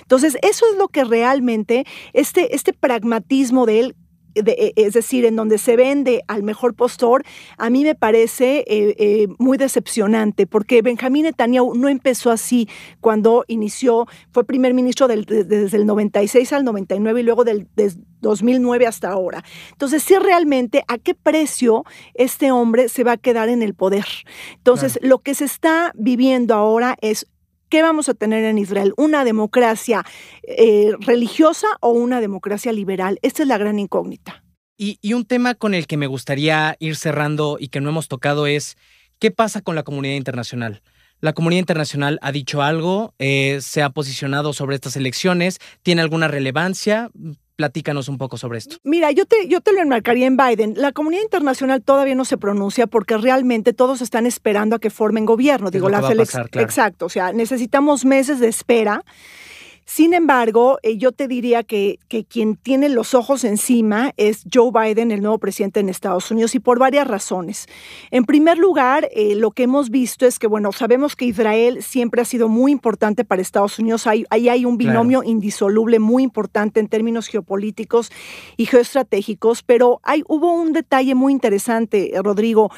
Entonces 0.00 0.36
eso 0.42 0.66
es 0.70 0.76
lo 0.76 0.88
que 0.88 1.04
realmente 1.04 1.84
este, 2.12 2.54
este 2.54 2.72
pragmatismo 2.72 3.66
de 3.66 3.80
él 3.80 3.96
e, 4.34 4.72
es 4.76 4.94
decir, 4.94 5.24
en 5.24 5.36
donde 5.36 5.58
se 5.58 5.76
vende 5.76 6.22
al 6.28 6.42
mejor 6.42 6.74
postor, 6.74 7.24
a 7.58 7.70
mí 7.70 7.84
me 7.84 7.94
parece 7.94 8.64
eh, 8.66 8.94
eh, 8.98 9.28
muy 9.38 9.58
decepcionante, 9.58 10.46
porque 10.46 10.82
Benjamín 10.82 11.24
Netanyahu 11.24 11.74
no 11.74 11.88
empezó 11.88 12.30
así 12.30 12.68
cuando 13.00 13.44
inició, 13.48 14.06
fue 14.32 14.44
primer 14.44 14.74
ministro 14.74 15.08
desde 15.08 15.76
el 15.76 15.86
96 15.86 16.52
al 16.52 16.64
99 16.64 17.20
y 17.20 17.24
luego 17.24 17.44
del 17.44 17.68
2009 18.20 18.86
hasta 18.86 19.10
ahora. 19.10 19.44
Entonces, 19.72 20.02
sí 20.02 20.14
realmente 20.16 20.84
a 20.88 20.98
qué 20.98 21.14
precio 21.14 21.84
este 22.14 22.52
hombre 22.52 22.88
se 22.88 23.04
va 23.04 23.12
a 23.12 23.16
quedar 23.16 23.48
en 23.48 23.62
el 23.62 23.74
poder. 23.74 24.06
Entonces, 24.56 24.98
lo 25.02 25.18
que 25.18 25.34
se 25.34 25.44
está 25.44 25.92
viviendo 25.94 26.54
ahora 26.54 26.96
es 27.00 27.26
¿Qué 27.72 27.80
vamos 27.80 28.10
a 28.10 28.12
tener 28.12 28.44
en 28.44 28.58
Israel? 28.58 28.92
¿Una 28.98 29.24
democracia 29.24 30.04
eh, 30.42 30.90
religiosa 31.00 31.68
o 31.80 31.92
una 31.92 32.20
democracia 32.20 32.70
liberal? 32.70 33.18
Esta 33.22 33.44
es 33.44 33.48
la 33.48 33.56
gran 33.56 33.78
incógnita. 33.78 34.44
Y, 34.76 34.98
un 35.14 35.24
tema 35.24 35.54
con 35.54 35.72
el 35.72 35.86
que 35.86 35.96
me 35.96 36.06
gustaría 36.06 36.76
ir 36.80 36.96
cerrando 36.96 37.56
y 37.58 37.68
que 37.68 37.80
no 37.80 37.88
hemos 37.88 38.08
tocado 38.08 38.46
es, 38.46 38.76
¿qué 39.18 39.30
pasa 39.30 39.62
con 39.62 39.74
la 39.74 39.84
comunidad 39.84 40.16
internacional? 40.16 40.82
La 41.20 41.32
comunidad 41.32 41.60
internacional 41.60 42.18
ha 42.20 42.30
dicho 42.30 42.60
algo, 42.60 43.14
eh, 43.18 43.60
se 43.62 43.80
ha 43.80 43.88
posicionado 43.88 44.52
sobre 44.52 44.74
estas 44.74 44.96
elecciones, 44.96 45.58
tiene 45.82 46.02
alguna 46.02 46.28
relevancia. 46.28 47.10
Platícanos 47.62 48.08
un 48.08 48.18
poco 48.18 48.36
sobre 48.36 48.58
esto. 48.58 48.78
Mira, 48.82 49.12
yo 49.12 49.24
te, 49.24 49.46
yo 49.46 49.60
te 49.60 49.72
lo 49.72 49.80
enmarcaría 49.80 50.26
en 50.26 50.36
Biden. 50.36 50.74
La 50.76 50.90
comunidad 50.90 51.22
internacional 51.22 51.80
todavía 51.80 52.16
no 52.16 52.24
se 52.24 52.36
pronuncia 52.36 52.88
porque 52.88 53.16
realmente 53.16 53.72
todos 53.72 54.00
están 54.00 54.26
esperando 54.26 54.74
a 54.74 54.80
que 54.80 54.90
formen 54.90 55.26
gobierno. 55.26 55.70
Digo, 55.70 55.88
las 55.88 56.10
elecciones. 56.10 56.50
Exacto, 56.54 57.06
o 57.06 57.08
sea, 57.08 57.32
necesitamos 57.32 58.04
meses 58.04 58.40
de 58.40 58.48
espera. 58.48 59.04
Sin 59.84 60.14
embargo, 60.14 60.78
eh, 60.82 60.96
yo 60.96 61.12
te 61.12 61.28
diría 61.28 61.64
que, 61.64 61.98
que, 62.08 62.24
quien 62.24 62.56
tiene 62.56 62.88
los 62.88 63.14
ojos 63.14 63.44
encima 63.44 64.12
es 64.16 64.44
Joe 64.52 64.70
Biden, 64.72 65.10
el 65.10 65.20
nuevo 65.20 65.38
presidente 65.38 65.80
en 65.80 65.88
Estados 65.88 66.30
Unidos, 66.30 66.54
y 66.54 66.60
por 66.60 66.78
varias 66.78 67.06
razones. 67.06 67.66
En 68.10 68.24
primer 68.24 68.58
lugar, 68.58 69.08
eh, 69.12 69.34
lo 69.34 69.50
que 69.50 69.64
hemos 69.64 69.90
visto 69.90 70.24
es 70.24 70.38
que, 70.38 70.46
bueno, 70.46 70.72
sabemos 70.72 71.16
que 71.16 71.24
Israel 71.24 71.82
siempre 71.82 72.22
ha 72.22 72.24
sido 72.24 72.48
muy 72.48 72.72
importante 72.72 73.24
para 73.24 73.42
Estados 73.42 73.78
Unidos. 73.78 74.06
Ahí 74.06 74.24
hay, 74.30 74.64
un 74.64 74.78
binomio 74.78 75.22
indisoluble 75.24 75.98
muy 75.98 76.22
importante 76.22 76.78
en 76.78 76.88
términos 76.88 77.26
geopolíticos 77.26 78.10
y 78.56 78.66
geoestratégicos, 78.66 79.62
pero 79.62 80.00
hay, 80.04 80.22
hubo 80.28 80.52
un 80.52 80.72
detalle 80.72 81.14
muy 81.14 81.32
interesante, 81.32 82.12
Rodrigo. 82.22 82.70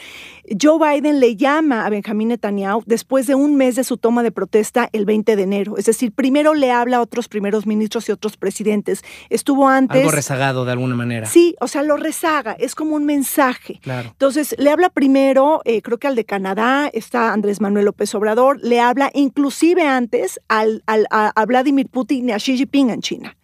Joe 0.60 0.78
Biden 0.78 1.20
le 1.20 1.36
llama 1.36 1.86
a 1.86 1.90
Benjamín 1.90 2.28
Netanyahu 2.28 2.82
después 2.86 3.26
de 3.26 3.34
un 3.34 3.56
mes 3.56 3.76
de 3.76 3.84
su 3.84 3.96
toma 3.98 4.22
de 4.22 4.32
protesta 4.32 4.88
el 4.92 5.04
20 5.04 5.36
de 5.36 5.42
enero. 5.42 5.76
Es 5.76 5.86
decir, 5.86 6.12
primero 6.12 6.54
le 6.54 6.70
habla 6.70 6.93
a 6.94 7.00
otros 7.00 7.28
primeros 7.28 7.66
ministros 7.66 8.08
y 8.08 8.12
otros 8.12 8.36
presidentes. 8.36 9.02
Estuvo 9.30 9.68
antes. 9.68 9.98
Algo 9.98 10.10
rezagado 10.10 10.64
de 10.64 10.72
alguna 10.72 10.94
manera. 10.94 11.26
Sí, 11.26 11.54
o 11.60 11.68
sea, 11.68 11.82
lo 11.82 11.96
rezaga, 11.96 12.52
es 12.58 12.74
como 12.74 12.94
un 12.94 13.04
mensaje. 13.04 13.80
Claro. 13.82 14.08
Entonces, 14.10 14.54
le 14.58 14.70
habla 14.70 14.88
primero, 14.90 15.60
eh, 15.64 15.82
creo 15.82 15.98
que 15.98 16.06
al 16.06 16.14
de 16.14 16.24
Canadá, 16.24 16.90
está 16.92 17.32
Andrés 17.32 17.60
Manuel 17.60 17.86
López 17.86 18.14
Obrador, 18.14 18.58
le 18.62 18.80
habla 18.80 19.10
inclusive 19.14 19.86
antes 19.86 20.40
al, 20.48 20.82
a 20.86 21.44
Vladimir 21.46 21.88
Putin 21.88 22.28
y 22.28 22.32
a 22.32 22.36
Xi 22.36 22.56
Jinping 22.56 22.90
en 22.90 23.00
China. 23.00 23.36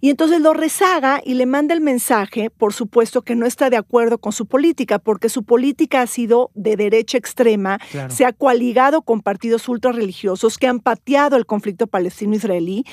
Y 0.00 0.10
entonces 0.10 0.40
lo 0.40 0.52
rezaga 0.54 1.20
y 1.24 1.34
le 1.34 1.46
manda 1.46 1.74
el 1.74 1.80
mensaje, 1.80 2.50
por 2.50 2.72
supuesto 2.72 3.22
que 3.22 3.34
no 3.34 3.46
está 3.46 3.70
de 3.70 3.76
acuerdo 3.76 4.18
con 4.18 4.32
su 4.32 4.46
política, 4.46 4.98
porque 4.98 5.28
su 5.28 5.44
política 5.44 6.02
ha 6.02 6.06
sido 6.06 6.50
de 6.54 6.76
derecha 6.76 7.18
extrema, 7.18 7.78
se 8.08 8.24
ha 8.24 8.32
coaligado 8.32 9.02
con 9.02 9.20
partidos 9.20 9.68
ultrarreligiosos 9.68 10.58
que 10.58 10.66
han 10.66 10.80
pateado 10.80 11.36
el 11.36 11.46
conflicto 11.46 11.86
palestino-israelí, 11.86 12.84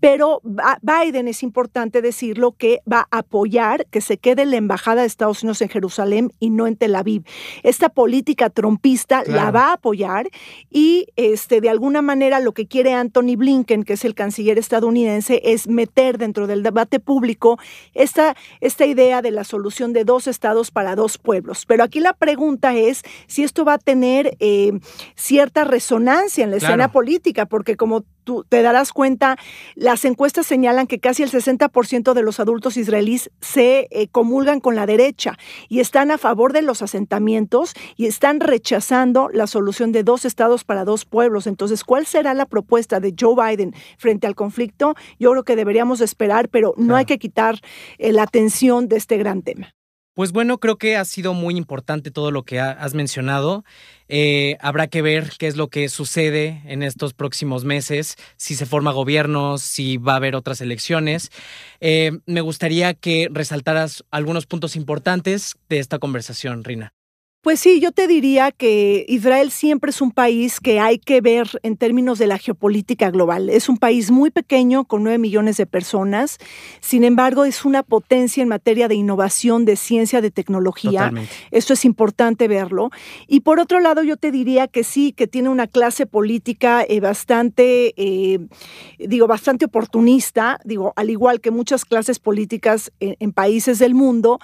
pero 0.00 0.40
Biden 0.82 1.28
es 1.28 1.42
importante 1.42 2.00
decirlo 2.00 2.52
que 2.52 2.80
va 2.90 3.06
a 3.10 3.18
apoyar 3.18 3.86
que 3.90 4.00
se 4.00 4.18
quede 4.18 4.46
la 4.46 4.56
embajada 4.56 5.02
de 5.02 5.06
Estados 5.06 5.42
Unidos 5.42 5.62
en 5.62 5.68
Jerusalén 5.68 6.32
y 6.40 6.50
no 6.50 6.66
en 6.66 6.76
Tel 6.76 6.94
Aviv. 6.94 7.24
Esta 7.62 7.88
política 7.88 8.50
trompista 8.50 9.22
la 9.26 9.50
va 9.50 9.68
a 9.68 9.72
apoyar 9.74 10.28
y 10.70 11.06
este 11.16 11.60
de 11.60 11.68
alguna 11.68 12.02
manera 12.02 12.40
lo 12.40 12.52
que 12.52 12.66
quiere 12.66 12.94
Anthony 12.94 13.36
Blinken, 13.36 13.84
que 13.84 13.94
es 13.94 14.04
el 14.04 14.14
canciller 14.14 14.58
estadounidense, 14.58 15.40
es 15.44 15.68
meter 15.68 15.93
dentro 15.94 16.46
del 16.46 16.62
debate 16.62 16.98
público 17.00 17.58
esta, 17.94 18.36
esta 18.60 18.84
idea 18.84 19.22
de 19.22 19.30
la 19.30 19.44
solución 19.44 19.92
de 19.92 20.04
dos 20.04 20.26
estados 20.26 20.70
para 20.70 20.96
dos 20.96 21.18
pueblos. 21.18 21.64
Pero 21.66 21.84
aquí 21.84 22.00
la 22.00 22.12
pregunta 22.12 22.74
es 22.74 23.02
si 23.26 23.44
esto 23.44 23.64
va 23.64 23.74
a 23.74 23.78
tener 23.78 24.36
eh, 24.40 24.72
cierta 25.14 25.64
resonancia 25.64 26.44
en 26.44 26.50
la 26.50 26.56
escena 26.56 26.90
política, 26.90 27.46
porque 27.46 27.76
como 27.76 28.04
tú 28.24 28.44
te 28.48 28.62
darás 28.62 28.92
cuenta, 28.92 29.36
las 29.74 30.04
encuestas 30.04 30.46
señalan 30.46 30.86
que 30.86 30.98
casi 30.98 31.22
el 31.22 31.30
60% 31.30 32.12
de 32.14 32.22
los 32.22 32.40
adultos 32.40 32.76
israelíes 32.76 33.30
se 33.40 33.86
eh, 33.90 34.08
comulgan 34.08 34.60
con 34.60 34.74
la 34.74 34.86
derecha 34.86 35.38
y 35.68 35.80
están 35.80 36.10
a 36.10 36.18
favor 36.18 36.52
de 36.52 36.62
los 36.62 36.82
asentamientos 36.82 37.74
y 37.96 38.06
están 38.06 38.40
rechazando 38.40 39.28
la 39.32 39.46
solución 39.46 39.92
de 39.92 40.02
dos 40.02 40.24
estados 40.24 40.64
para 40.64 40.84
dos 40.84 41.04
pueblos. 41.04 41.46
Entonces, 41.46 41.84
¿cuál 41.84 42.06
será 42.06 42.34
la 42.34 42.46
propuesta 42.46 43.00
de 43.00 43.14
Joe 43.18 43.34
Biden 43.36 43.74
frente 43.98 44.26
al 44.26 44.34
conflicto? 44.34 44.94
Yo 45.18 45.30
creo 45.30 45.44
que 45.44 45.56
deberíamos 45.56 46.00
esperar, 46.00 46.48
pero 46.48 46.74
no 46.76 46.96
hay 46.96 47.04
que 47.04 47.18
quitar 47.18 47.60
eh, 47.98 48.12
la 48.12 48.22
atención 48.22 48.88
de 48.88 48.96
este 48.96 49.18
gran 49.18 49.42
tema. 49.42 49.74
Pues 50.14 50.30
bueno, 50.30 50.58
creo 50.58 50.78
que 50.78 50.96
ha 50.96 51.04
sido 51.04 51.34
muy 51.34 51.56
importante 51.56 52.12
todo 52.12 52.30
lo 52.30 52.44
que 52.44 52.60
has 52.60 52.94
mencionado. 52.94 53.64
Eh, 54.06 54.56
habrá 54.60 54.86
que 54.86 55.02
ver 55.02 55.32
qué 55.38 55.48
es 55.48 55.56
lo 55.56 55.68
que 55.68 55.88
sucede 55.88 56.62
en 56.66 56.84
estos 56.84 57.14
próximos 57.14 57.64
meses, 57.64 58.16
si 58.36 58.54
se 58.54 58.64
forma 58.64 58.92
gobierno, 58.92 59.58
si 59.58 59.96
va 59.96 60.12
a 60.12 60.16
haber 60.16 60.36
otras 60.36 60.60
elecciones. 60.60 61.32
Eh, 61.80 62.12
me 62.26 62.42
gustaría 62.42 62.94
que 62.94 63.28
resaltaras 63.28 64.04
algunos 64.12 64.46
puntos 64.46 64.76
importantes 64.76 65.56
de 65.68 65.80
esta 65.80 65.98
conversación, 65.98 66.62
Rina. 66.62 66.94
Pues 67.44 67.60
sí, 67.60 67.78
yo 67.78 67.92
te 67.92 68.08
diría 68.08 68.52
que 68.52 69.04
Israel 69.06 69.50
siempre 69.50 69.90
es 69.90 70.00
un 70.00 70.12
país 70.12 70.60
que 70.60 70.80
hay 70.80 70.98
que 70.98 71.20
ver 71.20 71.46
en 71.62 71.76
términos 71.76 72.18
de 72.18 72.26
la 72.26 72.38
geopolítica 72.38 73.10
global. 73.10 73.50
Es 73.50 73.68
un 73.68 73.76
país 73.76 74.10
muy 74.10 74.30
pequeño, 74.30 74.86
con 74.86 75.02
nueve 75.02 75.18
millones 75.18 75.58
de 75.58 75.66
personas. 75.66 76.38
Sin 76.80 77.04
embargo, 77.04 77.44
es 77.44 77.66
una 77.66 77.82
potencia 77.82 78.42
en 78.42 78.48
materia 78.48 78.88
de 78.88 78.94
innovación, 78.94 79.66
de 79.66 79.76
ciencia, 79.76 80.22
de 80.22 80.30
tecnología. 80.30 81.12
Esto 81.50 81.74
es 81.74 81.84
importante 81.84 82.48
verlo. 82.48 82.88
Y 83.28 83.40
por 83.40 83.60
otro 83.60 83.78
lado, 83.78 84.02
yo 84.02 84.16
te 84.16 84.32
diría 84.32 84.66
que 84.66 84.82
sí, 84.82 85.12
que 85.12 85.26
tiene 85.26 85.50
una 85.50 85.66
clase 85.66 86.06
política 86.06 86.82
eh, 86.88 87.00
bastante, 87.00 87.92
eh, 87.98 88.38
digo, 88.98 89.26
bastante 89.26 89.66
oportunista, 89.66 90.60
digo, 90.64 90.94
al 90.96 91.10
igual 91.10 91.42
que 91.42 91.50
muchas 91.50 91.84
clases 91.84 92.18
políticas 92.18 92.90
en 93.00 93.32
países 93.32 93.78
del 93.78 93.94
mundo, 93.94 94.38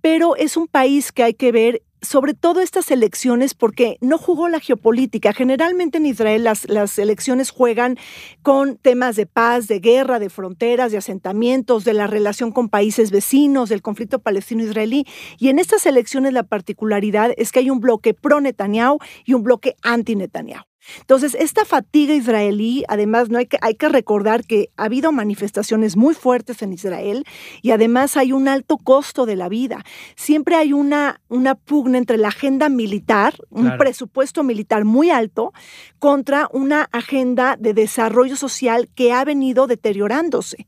pero 0.00 0.36
es 0.36 0.56
un 0.56 0.68
país 0.68 1.10
que 1.10 1.24
hay 1.24 1.34
que 1.34 1.50
ver 1.50 1.82
sobre 2.04 2.34
todo 2.34 2.60
estas 2.60 2.90
elecciones 2.90 3.54
porque 3.54 3.96
no 4.00 4.18
jugó 4.18 4.48
la 4.48 4.60
geopolítica. 4.60 5.32
Generalmente 5.32 5.98
en 5.98 6.06
Israel 6.06 6.44
las, 6.44 6.68
las, 6.68 6.98
elecciones 6.98 7.50
juegan 7.50 7.98
con 8.42 8.76
temas 8.76 9.16
de 9.16 9.26
paz, 9.26 9.66
de 9.66 9.80
guerra, 9.80 10.18
de 10.18 10.30
fronteras, 10.30 10.92
de 10.92 10.98
asentamientos, 10.98 11.84
de 11.84 11.94
la 11.94 12.06
relación 12.06 12.52
con 12.52 12.68
países 12.68 13.10
vecinos, 13.10 13.68
del 13.68 13.82
conflicto 13.82 14.20
palestino-israelí. 14.20 15.06
Y 15.38 15.48
en 15.48 15.58
estas 15.58 15.86
elecciones 15.86 16.32
la 16.32 16.44
particularidad 16.44 17.32
es 17.36 17.52
que 17.52 17.60
hay 17.60 17.70
un 17.70 17.80
bloque 17.80 18.14
pro-Netanyahu 18.14 18.98
y 19.24 19.34
un 19.34 19.42
bloque 19.42 19.76
anti-Netanyahu. 19.82 20.64
Entonces, 21.00 21.34
esta 21.34 21.64
fatiga 21.64 22.14
israelí, 22.14 22.84
además, 22.88 23.30
no 23.30 23.38
hay 23.38 23.46
que, 23.46 23.58
hay 23.60 23.74
que 23.74 23.88
recordar 23.88 24.44
que 24.44 24.70
ha 24.76 24.84
habido 24.84 25.12
manifestaciones 25.12 25.96
muy 25.96 26.14
fuertes 26.14 26.62
en 26.62 26.72
Israel 26.72 27.24
y 27.62 27.70
además 27.70 28.16
hay 28.16 28.32
un 28.32 28.48
alto 28.48 28.78
costo 28.78 29.26
de 29.26 29.36
la 29.36 29.48
vida. 29.48 29.84
Siempre 30.16 30.56
hay 30.56 30.72
una, 30.72 31.20
una 31.28 31.54
pugna 31.54 31.98
entre 31.98 32.18
la 32.18 32.28
agenda 32.28 32.68
militar, 32.68 33.34
un 33.50 33.76
presupuesto 33.78 34.42
militar 34.42 34.84
muy 34.84 35.10
alto, 35.10 35.52
contra 35.98 36.48
una 36.52 36.88
agenda 36.92 37.56
de 37.58 37.74
desarrollo 37.74 38.36
social 38.36 38.88
que 38.94 39.12
ha 39.12 39.24
venido 39.24 39.66
deteriorándose. 39.66 40.66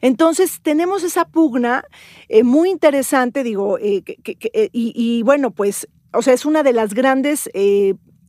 Entonces 0.00 0.60
tenemos 0.62 1.04
esa 1.04 1.26
pugna 1.26 1.84
eh, 2.28 2.42
muy 2.42 2.70
interesante, 2.70 3.42
digo, 3.42 3.78
eh, 3.78 4.02
eh, 4.24 4.68
y, 4.72 5.22
bueno, 5.22 5.52
pues, 5.52 5.88
o 6.12 6.22
sea, 6.22 6.34
es 6.34 6.44
una 6.44 6.62
de 6.62 6.72
las 6.72 6.94
grandes 6.94 7.48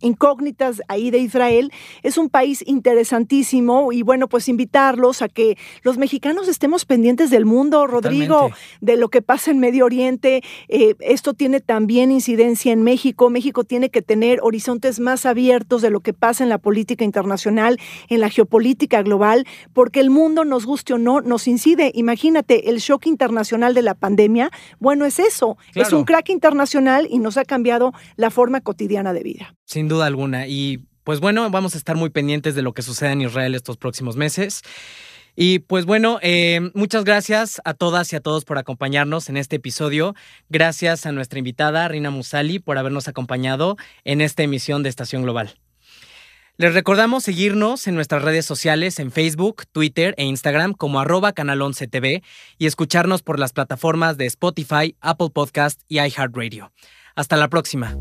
incógnitas 0.02 0.82
ahí 0.88 1.12
de 1.12 1.20
Israel. 1.20 1.72
Es 2.04 2.18
un 2.18 2.30
país 2.30 2.64
interesantísimo 2.66 3.92
y 3.92 4.02
bueno, 4.02 4.28
pues 4.28 4.50
invitarlos 4.50 5.22
a 5.22 5.30
que 5.30 5.58
los 5.84 5.98
mexicanos 5.98 6.48
estemos 6.48 6.86
pendientes 6.86 7.30
del 7.30 7.46
mundo, 7.46 7.88
Rodrigo, 7.88 8.52
de 8.82 8.98
lo 8.98 9.10
que 9.10 9.22
pasa 9.22 9.52
en 9.52 9.60
Medio 9.60 9.86
Oriente. 9.86 10.44
Eh, 10.68 10.96
esto 11.00 11.34
tiene 11.34 11.60
también 11.60 12.12
incidencia 12.12 12.72
en 12.72 12.84
México. 12.84 13.30
México 13.30 13.64
tiene 13.64 13.90
que 13.90 14.02
tener 14.02 14.40
horizontes 14.42 15.00
más 15.00 15.26
abiertos 15.26 15.82
de 15.82 15.90
lo 15.90 16.00
que 16.02 16.14
pasa 16.14 16.44
en 16.44 16.50
la 16.50 16.58
política 16.58 17.04
internacional, 17.04 17.80
en 18.10 18.20
la 18.20 18.30
geopolítica 18.30 19.02
global, 19.02 19.46
porque 19.74 20.00
el 20.00 20.10
mundo, 20.10 20.46
nos 20.46 20.66
guste 20.66 20.94
o 20.94 20.98
no, 20.98 21.22
nos 21.22 21.48
incide. 21.48 21.92
Imagínate, 21.94 22.70
el 22.70 22.78
shock 22.78 23.08
internacional 23.08 23.74
de 23.74 23.82
la 23.82 23.96
pandemia, 23.96 24.52
bueno, 24.80 25.06
es 25.06 25.20
eso, 25.20 25.58
es 25.76 25.94
un 25.94 26.04
crack 26.04 26.30
internacional 26.30 27.08
y 27.10 27.20
nos 27.20 27.38
ha 27.38 27.46
cambiado 27.46 27.94
la 28.16 28.30
forma 28.30 28.62
cotidiana 28.62 29.14
de 29.14 29.24
vida. 29.24 29.57
Sin 29.68 29.90
duda 29.90 30.06
alguna. 30.06 30.48
Y 30.48 30.86
pues 31.04 31.20
bueno, 31.20 31.50
vamos 31.50 31.76
a 31.76 31.78
estar 31.78 31.98
muy 31.98 32.10
pendientes 32.10 32.56
de 32.56 32.62
lo 32.62 32.74
que 32.74 32.82
suceda 32.82 33.12
en 33.12 33.22
Israel 33.22 33.54
estos 33.54 33.76
próximos 33.76 34.16
meses. 34.16 34.62
Y 35.36 35.60
pues 35.60 35.86
bueno, 35.86 36.20
eh, 36.22 36.72
muchas 36.74 37.04
gracias 37.04 37.62
a 37.66 37.74
todas 37.74 38.12
y 38.14 38.16
a 38.16 38.22
todos 38.22 38.46
por 38.46 38.58
acompañarnos 38.58 39.28
en 39.28 39.36
este 39.36 39.58
episodio. 39.58 40.16
Gracias 40.48 41.06
a 41.06 41.12
nuestra 41.12 41.38
invitada, 41.40 41.86
Rina 41.90 42.12
Musali, 42.12 42.60
por 42.60 42.78
habernos 42.78 43.10
acompañado 43.10 43.76
en 44.06 44.22
esta 44.22 44.42
emisión 44.42 44.84
de 44.84 44.90
Estación 44.90 45.24
Global. 45.24 45.54
Les 46.56 46.74
recordamos 46.74 47.26
seguirnos 47.26 47.88
en 47.88 47.96
nuestras 47.96 48.24
redes 48.24 48.46
sociales 48.46 49.00
en 49.00 49.12
Facebook, 49.12 49.66
Twitter 49.72 50.16
e 50.18 50.24
Instagram 50.24 50.74
como 50.74 51.02
arroba 51.02 51.34
canal 51.34 51.62
11 51.62 51.88
TV 51.88 52.24
y 52.58 52.68
escucharnos 52.68 53.22
por 53.22 53.38
las 53.38 53.52
plataformas 53.52 54.18
de 54.18 54.28
Spotify, 54.28 54.96
Apple 55.02 55.30
Podcast 55.32 55.82
y 55.90 56.00
iHeartRadio. 56.00 56.72
Hasta 57.16 57.36
la 57.36 57.50
próxima. 57.50 57.98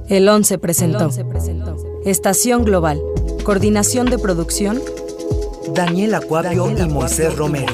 El 0.10 0.28
11 0.30 0.58
presentó 0.58 1.10
Estación 2.06 2.64
Global, 2.64 3.02
Coordinación 3.44 4.08
de 4.08 4.18
Producción, 4.20 4.82
Daniel 5.74 6.16
Acuario 6.16 6.70
y 6.70 6.76
Moisés 6.88 7.36
Romero. 7.36 7.74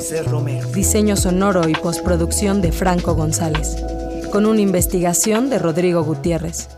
Diseño 0.74 1.18
sonoro 1.18 1.68
y 1.68 1.74
postproducción 1.74 2.62
de 2.62 2.72
Franco 2.72 3.16
González, 3.16 3.76
con 4.32 4.46
una 4.46 4.62
investigación 4.62 5.50
de 5.50 5.58
Rodrigo 5.60 6.04
Gutiérrez. 6.04 6.70